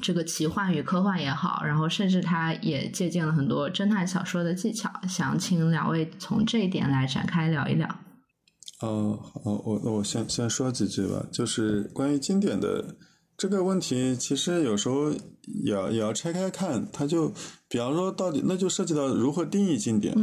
[0.00, 7.86] 这个奇幻与科幻也好，然后甚至他也借鉴了很多侦探小说的技巧，想请两位从这一点来展开聊一聊。
[8.80, 11.26] 哦，好，我那我先先说几句吧。
[11.30, 12.96] 就是关于经典的
[13.36, 15.10] 这个问题其实有时候
[15.64, 17.32] 也要也要拆开看，它就
[17.68, 20.14] 比方说到底那就涉及到如何定义经典，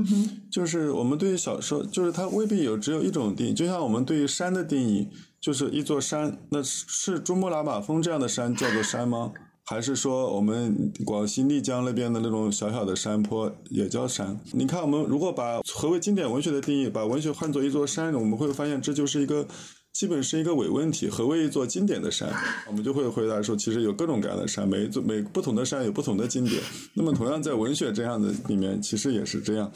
[0.51, 5.07] 就是我们对于小说，就是它未必有只有一种定义，就像我们对于山的定义，
[5.39, 9.31] 就是一座山，那是珠穆朗玛峰这样的山叫做山吗？
[9.71, 14.37] 还是说我们广西丽江那边的那种小小的山坡也叫山？
[14.51, 19.47] 你看，我们如果把何为经典文学的定义，把文学换作一座山，我们会发现这就是一个。
[19.93, 21.09] 基本是一个伪问题。
[21.09, 22.29] 何为一座经典的山？
[22.67, 26.61] 我们就会回答说，其实有各种各样的山，每一座每不同的山有不同的经典。
[26.93, 29.71] 那么，同样在文学这样的里面，其实也是这样。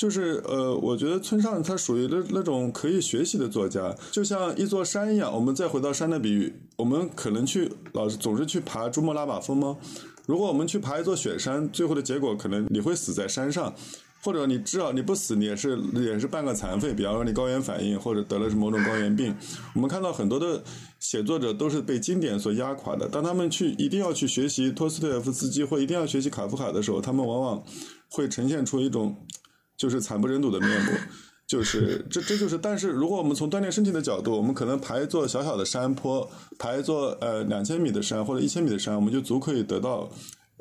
[0.00, 5.30] 就是呃，我觉得村上他属于那那种可以学习的作家，就像一座山一样。
[5.30, 9.76] 我们再回到山的比喻，我们可能去老是总是去爬珠穆朗玛峰吗？
[10.24, 13.74] 如果我们去爬一座雪山，最后的结果可能你会死在山上。
[14.22, 16.92] 或者你至少你不死，你也是也是半个残废。
[16.92, 19.34] 比方说你高原反应，或者得了某种高原病。
[19.74, 20.62] 我们看到很多的
[20.98, 23.08] 写作者都是被经典所压垮的。
[23.08, 27.62] 当他们去一定要去学习托斯托耶夫斯基，或一定要学习卡夫卡的时候，他们往往
[28.10, 29.16] 会呈现出一种
[29.80, 30.92] 就是惨不忍睹的面目。
[31.48, 36.28] 就是这这就是，但是如果我们从锻炼身体的角度，我们可能爬一座小小的山坡，
[36.58, 40.08] 爬一座呃两千米的山或者一千米的山，我们就足可以得到。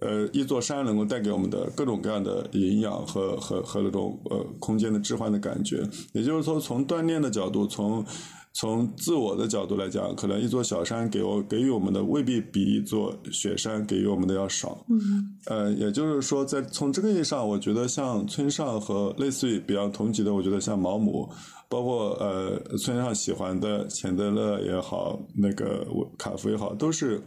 [0.02, 8.06] 呃，一座山能够带给我们的各种各样的营养和和和那种呃空间的置换的感觉，也就是说，从锻炼的角度，从
[8.52, 14.86] 从自我的角度来讲，可能一座小山给我给予我们的未必比一座雪山给予我们的要少。
[14.90, 15.38] 嗯。
[15.46, 21.30] 呃，也就是说，在从这个意义上，我觉得像村上和类似于比较同级的，我觉得像毛姆，
[21.70, 25.88] 包括呃村上喜欢的钱德勒也好，那个
[26.18, 27.22] 卡夫也好，都是。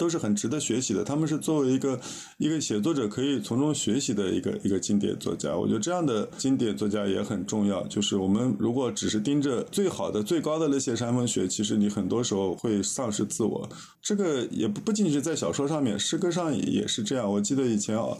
[0.00, 2.00] 都是很值得学习的，他们是作为一个
[2.38, 5.54] 一个写作者可以从中学习的一个一个经典作家。
[5.54, 7.86] 我觉得这样的经典作家也很重要。
[7.88, 13.68] 就是我们如果只是盯着最好的、最高的那些山峰学，其实你很多时候会丧失自我。
[14.00, 17.30] 这个也不不仅仅是在小说上面，诗歌上也是这样。
[17.30, 18.16] 我记得以前啊。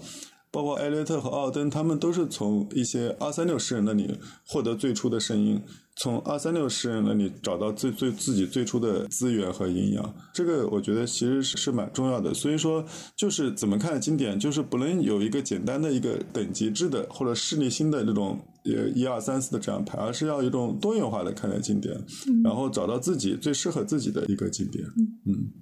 [0.52, 5.62] 包括艾略特和奥登，他们都是从一些二三六诗人那里获得最初的声音，
[5.96, 10.14] 从二三六诗人那里找到最最自己最初的资源和营养。
[10.34, 12.34] 这个我觉得其实是是蛮重要的。
[12.34, 12.84] 所以说，
[13.14, 21.96] 就是怎么看经典，就是不能有一个简单的一个等级制的或者势力新的这种呃一二三四的这样排，而是要一种多元化的看待经典，
[22.42, 24.84] 然后找到自己最适合自己的一个经典。
[25.26, 25.52] 嗯。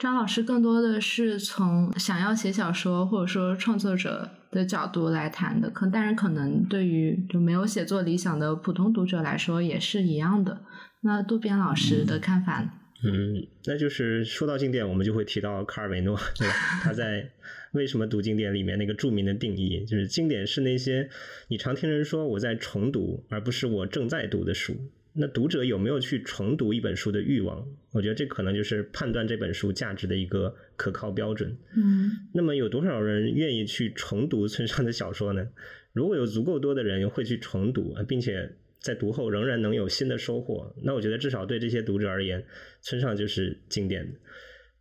[0.00, 10.62] 张老师更多的是从想要写小说或者说创作者的角度来谈的，可但是可能对于就没有写作理想的普通读者来说也是一样的。
[11.02, 12.70] 那渡边老师的看法呢？
[13.04, 16.54] 嗯，那就是说到经典，我们就会提到卡尔维诺，对吧？
[16.82, 17.20] 他在
[17.72, 21.10] 《为什么读经典》里面那个著名的定义，就是经典是那些
[21.48, 24.74] 你常听人说我在重读，而不是我正在读的书。
[25.12, 27.66] 那读者有没有去重读一本书的欲望？
[27.92, 31.58] 我觉得这可能就是判断这本书价值的一个可靠标准。
[31.76, 35.48] 嗯，那么有多少人愿意去重读村上的小说呢？
[35.92, 42.44] 如果有足够多的人会去重读，并且在读后仍然能有新的收获，那我觉得至少对这些读者而言，
[42.80, 44.18] 村上就是经典的。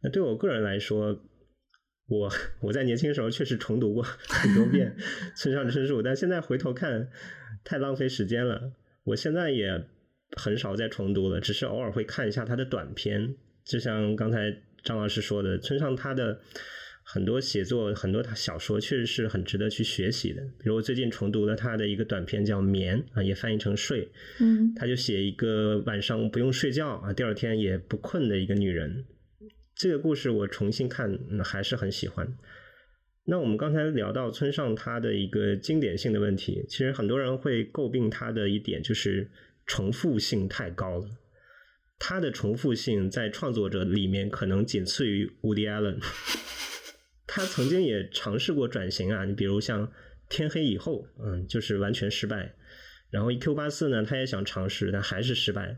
[0.04, 1.20] 那对我个人来说，
[2.08, 4.96] 我我在年轻时候确实重读过很多遍
[5.36, 7.10] 村上春树，但现在回头看
[7.64, 8.74] 太浪费时间了。
[9.06, 9.88] 我现在也。
[10.38, 13.36] 很少再重读了，只是偶尔会看一下他的短篇。
[13.66, 16.40] 就像刚才张老师说的，村上他的
[17.04, 20.42] 很多写作、很多他小说，确实是很值得去学习的。
[20.60, 24.08] 比如我最近重读了他的一个短篇，叫《眠》啊，也翻译成“睡”。
[24.40, 29.06] 嗯，他就写一个晚上不用睡觉啊，第二天也不困的一个女人。
[29.76, 32.28] 这个故事我重新看还是很喜欢。
[33.26, 39.30] 那我们刚才聊到村上他的一个经典性的问题，其实很多人会诟病他的一点就是。
[39.70, 41.08] 重复性太高了，
[42.00, 46.00] 他的重复性在创作者里面可能仅次于 Woody Allen。
[47.28, 49.88] 他曾经也尝试过转型啊，你比如像
[50.28, 52.56] 《天黑以后》，嗯，就是完全失败。
[53.12, 53.54] 然后《E.Q.
[53.54, 55.78] 八四》呢，他也想尝试，但还是失败。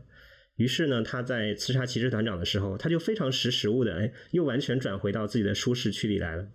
[0.56, 6.48] 于是呢，他在《刺杀骑士团长》的时候，他就非常识时务的，哎，又完全转回到自己的舒适区里来了。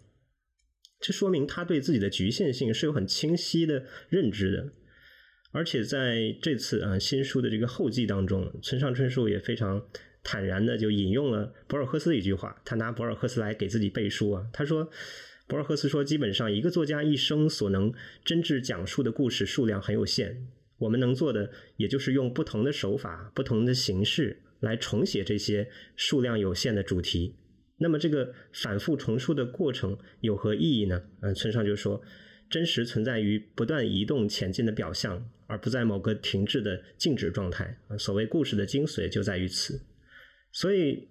[0.99, 4.73] 这说明他对自己的局限性是有很清晰的认知的。
[5.57, 9.83] 而且在这次啊新书的这个后记当中，村上春树也非常
[10.23, 14.45] 坦然的就引用了博尔赫斯的一句话，他拿博尔赫斯来给自己背书啊。
[14.53, 14.87] 他说，
[15.47, 17.91] 博尔赫斯说，基本上一个作家一生所能
[18.23, 20.45] 真挚讲述的故事数量很有限，
[20.77, 27.33] 我们能做的也就是用不同的手法、不同的形式来重写这些数量有限的主题。
[27.79, 31.01] 那么这个反复重述的过程有何意义呢？
[31.21, 31.99] 嗯，村上就说。
[32.49, 37.77] 真实存在于不断移动前进的表象，而不在某个停滞的静止状态。
[37.97, 39.81] 所谓故事的精髓就在于此。
[40.51, 41.07] 所以，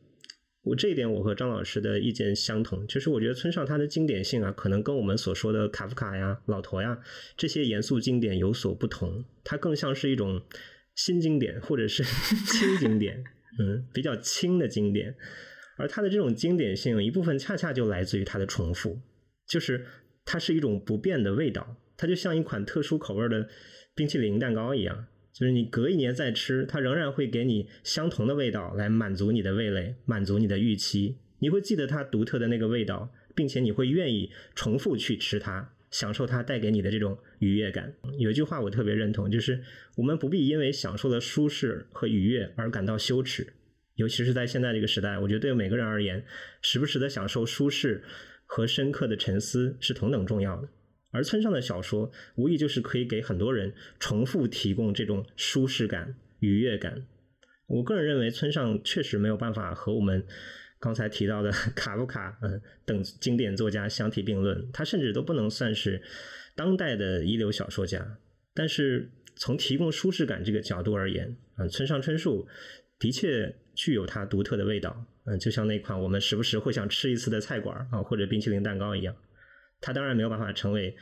[0.63, 6.99] 我这一点我和张老师的意见相同，就是我觉得村上他的经典性啊，可能跟我们所说的卡夫卡呀、老陀呀
[7.37, 10.43] 这些严肃经典有所不同，它更像是一种
[10.95, 12.03] 新经典或者是
[12.51, 13.23] 轻经典，
[13.61, 15.15] 嗯，比较轻的经典。
[15.77, 18.99] 而它的这种经典性，一部分恰恰就来自于它的重复，
[19.47, 19.85] 就是
[20.27, 23.49] 它是一种不变的味道，它就像一款特殊口味的
[23.95, 25.07] 冰淇淋蛋糕一样。
[25.33, 31.17] 就是你隔一年再吃，它仍然会给你相同的味道来满足你的味蕾，满足你的预期。
[31.41, 37.93] 你会记得它独特的那个味道，并且你会愿意重复去吃它，享受它带给你的这种愉悦感。
[38.19, 39.63] 有一句话我特别认同，就是
[39.97, 43.53] 我们不必因为享受了舒适和愉悦而感到羞耻，
[43.97, 46.25] 尤其是在现在这个时代，我觉得对每个人而言，
[46.63, 48.03] 时不时的享受舒适
[48.47, 50.69] 和深刻的沉思是同等重要的。
[51.11, 57.07] 而村上的小说，无疑就是可以给很多人重复提供这种舒适感、愉悦感。
[57.67, 60.27] 我个人认为，村上确实没有办法和我们
[60.79, 66.03] 刚才提到的 卡夫卡嗯等经典作家相提并论，他甚至都不能算是
[66.55, 68.19] 当代的一流小说家。
[68.55, 72.47] 但是从提供舒适感这个角度而言，嗯，村上春树
[72.99, 75.07] 的确具有他独特的味道。
[75.27, 79.15] 嗯，就像那款我们时不时会想吃一次的菜馆啊，或者冰淇淋蛋糕一样。
[79.81, 80.95] 他当然没有办法成为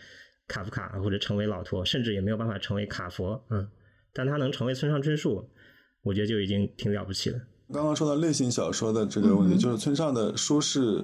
[0.49, 3.69] 卡夫卡或者成为老托，甚至也没有办法成为卡佛，嗯，
[4.13, 5.49] 但他能成为村上春树，
[6.03, 7.39] 我觉得就已经挺了不起了。
[7.73, 11.03] 刚刚说到类型小说的这个问题，就是村上的舒适。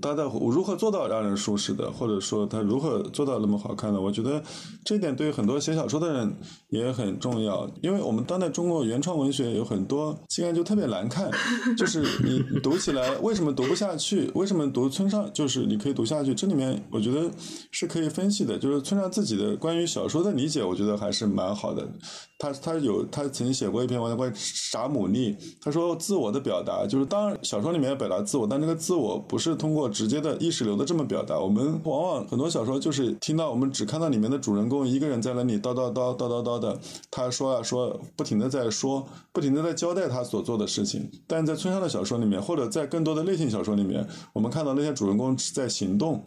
[0.00, 4.00] 他的如何做到让人舒适的，或者说他如何做到那么好看的？
[4.00, 4.42] 我觉得
[4.84, 6.36] 这一点对于很多写小说的人
[6.68, 11.30] 也很重要，因为我们当代中国原创文学有很多现在就特别难看，
[11.76, 14.30] 就是你读起来为什么读不下去？
[14.34, 16.34] 为什么读村上就是你可以读下去？
[16.34, 17.30] 这里面我觉得
[17.72, 21.86] 是可以分析的，就是村上自己的关于小说的理解，我觉得还是蛮好的。
[22.38, 31.38] 他他有他曾经写过一篇文章关于傻姆尼，他说自我的表达就是当然小说里面要表达自我，但这个自我不是通过或直接的意识流的这么表达。
[31.40, 36.78] 我们往往很多小说就是听到我们只看到里面的主人公一个人在那里叨叨叨叨叨叨的，
[37.10, 41.10] 他说啊说，不停的在说，不停的在交代他所做的事情。
[41.26, 46.22] 但在村上的小说里面，或者在更多的类型小说里面，我们看到那些主人公是在行动。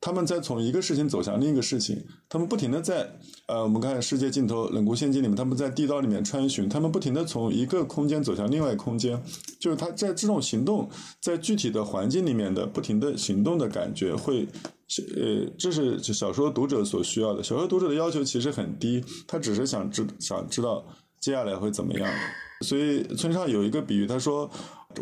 [0.00, 3.06] 他们在从一个事情走向另一个事情，他们不停的在，
[3.46, 9.22] 呃，我们看《世界尽头冷酷仙境》里面，他们在地道里面穿行，他们不停的从一个空间走向另外空间，
[9.58, 10.88] 就是他在这种行动，
[11.20, 14.48] 在具体的环境里面的不停的行动的感觉，会，
[15.16, 17.42] 呃，这是小说读者所需要的。
[17.42, 20.82] 小说读者的要求其实很低，他只是想知想知道
[21.20, 22.10] 接下来会怎么样。
[22.62, 24.50] 所以村上有一个比喻，他说：“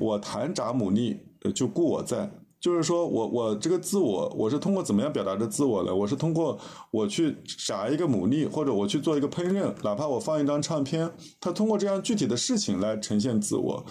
[0.00, 1.16] 我弹扎姆利，
[1.54, 2.28] 就故我在。”
[2.60, 5.94] 就是说我我这个自我，我是通过怎么样表达的自我呢？
[5.94, 6.58] 我是通过
[6.90, 7.36] 我去
[7.66, 13.86] 炸一个牡蛎，或者我去做一个烹饪，哪怕我放一张唱片，他通过这样具体的事情来呈现自我。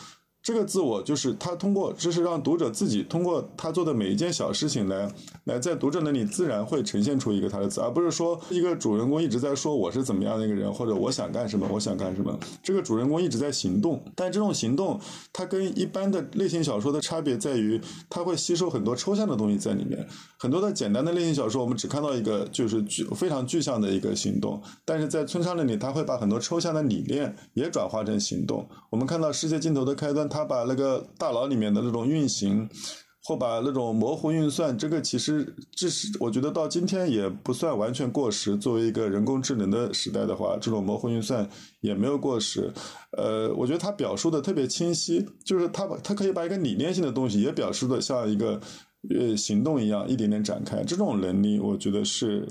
[0.47, 5.11] 这个自我就是他通过，这是让读者自己通过他做的每一件小事情来，
[5.43, 12.39] 来在读者那里自然会呈现出一个他的字，而不是说一个主人公一直在说我是怎么样的一个人，或者我想干什么，我想干什么。
[12.63, 14.97] 这个主人公一直在行动，但这种行动，
[15.33, 20.07] 它跟一般的类型小说的差别在于，它会吸收很多抽象的东西在里面。
[20.37, 28.65] 很多的简单的类型小说，我们只看到一个就是具非常具象的一个行动，但是在村上那里，他会把很多抽象的理念也转化成行动。
[28.89, 30.25] 我们看到世界尽头的开端。
[30.37, 32.69] 他把那个大脑里面的那种运行，
[33.23, 38.55] 或把那种模糊运算，这个其实这是我觉得到今天也不算完全过时。
[38.55, 41.49] 作为一个人工智能的时代的话，这种模糊运算
[41.81, 42.71] 也没有过时。
[43.17, 48.61] 呃，我觉得他表述的特别清晰，就是他把他可以把一个理念性的东西也表述的像一个
[49.09, 50.83] 呃行动一样，一点点展开。
[50.83, 52.47] 这种能力，我觉得是。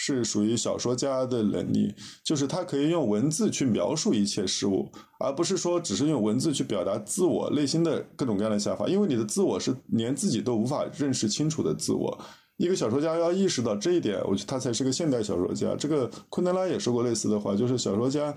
[0.00, 1.92] 是属于小说家的能力，
[2.22, 4.88] 就是他可以用文字去描述一切事物，
[5.18, 8.86] 而不是说只是用文字去表达自我内心的各种各样的想法。
[8.86, 12.16] 因为你的自我是连自己都无法认识清楚的自我。
[12.58, 15.74] 一个小说家要意识到这一点，我觉得他才是个现代小说家。
[15.74, 18.32] 这个昆德拉也说过类似的话，就是小说家。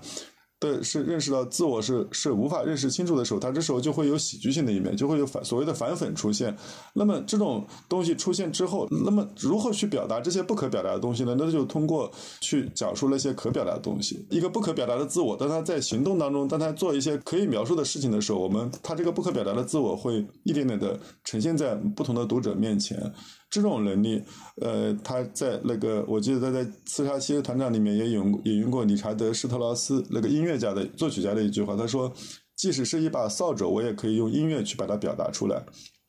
[0.62, 6.56] 对是认识到自我是是无法认识清楚的时候，他这时候就会有喜剧性的一面，就会有反所谓的反粉出现。
[6.94, 11.34] 那么这种东西出现之后，那么如何去表达这些不可表达的东西呢？
[11.36, 12.08] 那就通过
[12.40, 14.24] 去讲述那些可表达的东西。
[14.30, 23.12] 一个不可表达的自我，当他在行动当中，当他做一些可以描述的事情的时候，我们他这个不可表达的自我会一点点的呈现在不同的读者面前。
[23.52, 24.22] 这种能力，
[24.62, 32.10] 呃，他在那个，我记得他在《刺杀七团长》里面也引引用过理查德施特劳斯那个音乐家的作曲家的一句话，他说
[32.56, 35.62] ：“即使是一把扫帚，我也可以用音乐去把它表达出来。”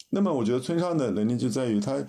[0.10, 2.02] 那么，我觉得村上的能力就在于他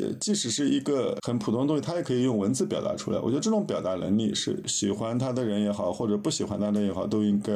[0.00, 3.18] 呃，即使是一个很普通的东西，他也可以用文字表达出来。
[3.18, 7.52] 我觉得这种表达能力是喜欢他的人也好，或者不喜欢他的人也好，都应该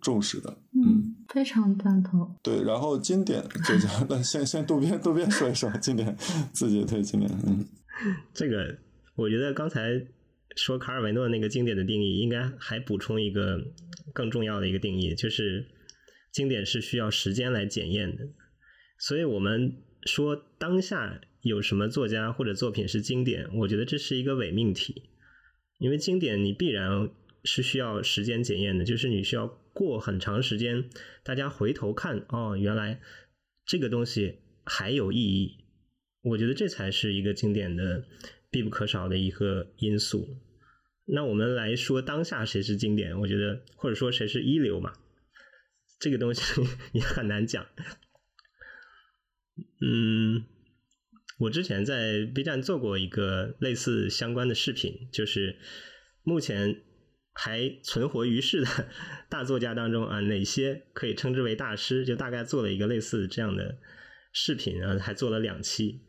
[0.00, 0.50] 重视的。
[0.72, 2.34] 嗯，非常赞同。
[2.42, 6.16] 对，然后经典作家，那先先渡边渡边说一说经典，
[6.50, 7.30] 自己推经典。
[7.46, 7.62] 嗯，
[8.32, 8.78] 这个
[9.14, 9.90] 我觉得刚才
[10.56, 13.60] 说卡尔维诺那个经典的定义，应该还补充一个
[14.14, 15.66] 更重要的一个定义，就是
[16.32, 18.24] 经典是需要时间来检验的。
[18.98, 21.20] 所以我们说当下。
[21.46, 23.48] 有什么作家或者作品是经典？
[23.54, 25.10] 我觉得这是一个伪命题，
[25.78, 27.08] 因为经典你必然
[27.44, 30.90] 是需要时间检验的，就是你需要过很长时间，
[31.22, 33.00] 大家回头看，哦，原来
[33.64, 35.64] 这个东西还有意义。
[36.22, 38.04] 我觉得这才是一个经典的
[38.50, 40.26] 必不可少的一个因素。
[41.04, 43.20] 那我们来说当下谁是经典？
[43.20, 44.94] 我觉得或者说谁是一流嘛，
[46.00, 46.42] 这个东西
[46.92, 47.64] 也很难讲。
[49.80, 50.44] 嗯。
[51.38, 55.56] 我之前在 B 站做过一个类似相关的视频，就是
[56.22, 56.82] 目前
[57.34, 58.88] 还存活于世的
[59.28, 62.04] 大作家当中啊，哪些可以称之为大师？
[62.06, 63.76] 就大概做了一个类似这样的
[64.32, 66.00] 视频，然后还做了两期。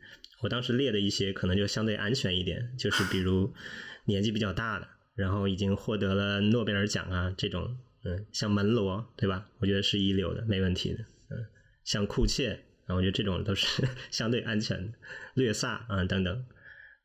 [0.42, 3.52] 我当时列的一些可能就相对安全一点，就是比如
[4.06, 9.46] 年纪比较大的，然后已经获得了诺贝尔奖啊这种，嗯，像门罗对吧？
[9.58, 11.44] 我觉得是一流的，没问题的，嗯，
[11.84, 12.64] 像库切。
[12.88, 14.98] 然后我觉得这种都是 相对安全的，
[15.34, 16.44] 略萨啊等等。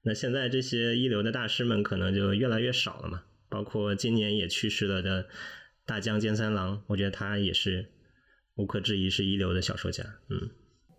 [0.05, 3.21] 那现在这些一流的大师们可能就越来越少了嘛。
[3.49, 5.27] 包括今年也去世了的
[5.85, 7.85] 大江健三郎，我觉得他也是
[8.55, 10.03] 无可置疑是一流的小说家。
[10.29, 10.49] 嗯，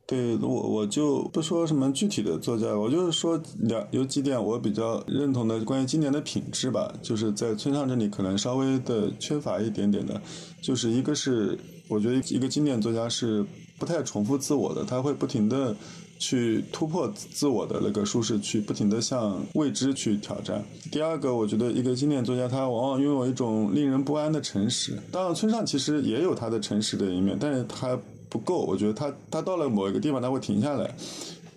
[0.06, 10.22] 对我我就不说什么具体的作家，我就是说两有几点我比较认同的关于经典的品质吧，就是在村上这里可能稍微的缺乏一点点的，
[10.62, 11.58] 就是一个是
[11.88, 13.44] 我觉得一个经典作家是。
[13.84, 15.76] 不太重复自我的，他会不停的
[16.18, 20.64] 去突破自我的那个舒适区，不停的向未知去挑战。
[20.90, 24.98] 第二个，我觉得一个经典作家，他往往拥有一种令人不安的诚实。
[25.12, 27.98] 当然，村上其实也有他的诚实的一面，但是他
[28.30, 28.60] 不够。
[28.60, 30.90] 我觉得他他到了某一个地方，他会停下来。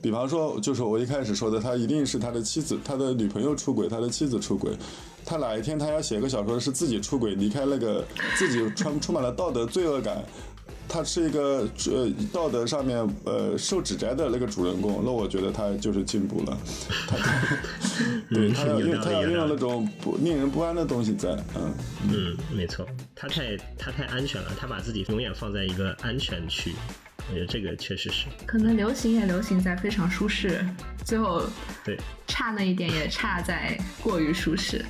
[0.01, 4.73] 比方说，就是我一开始说的，他一定是他的妻子、他的女朋友出轨，他的妻子出轨。
[5.23, 8.03] 他哪一天他要写个小说，是自己出轨，离开那个
[8.37, 10.21] 自己充充满了道德罪恶感。
[10.87, 16.57] 他是一个呃道德上面呃受指摘的那个主人公，那我觉得他就是进步了。
[17.07, 17.17] 他
[18.29, 21.73] 对他要他要用那种不令人不安的东西在，嗯
[22.09, 22.85] 嗯，没错，
[23.15, 26.73] 他太他太安全了，他把自己永远放在一个安全区，
[27.29, 28.25] 我觉得这个确实是。
[28.45, 30.65] 可能流行也流行在非常舒适，
[31.05, 31.43] 最后
[31.83, 34.85] 对差那一点也差在过于舒适。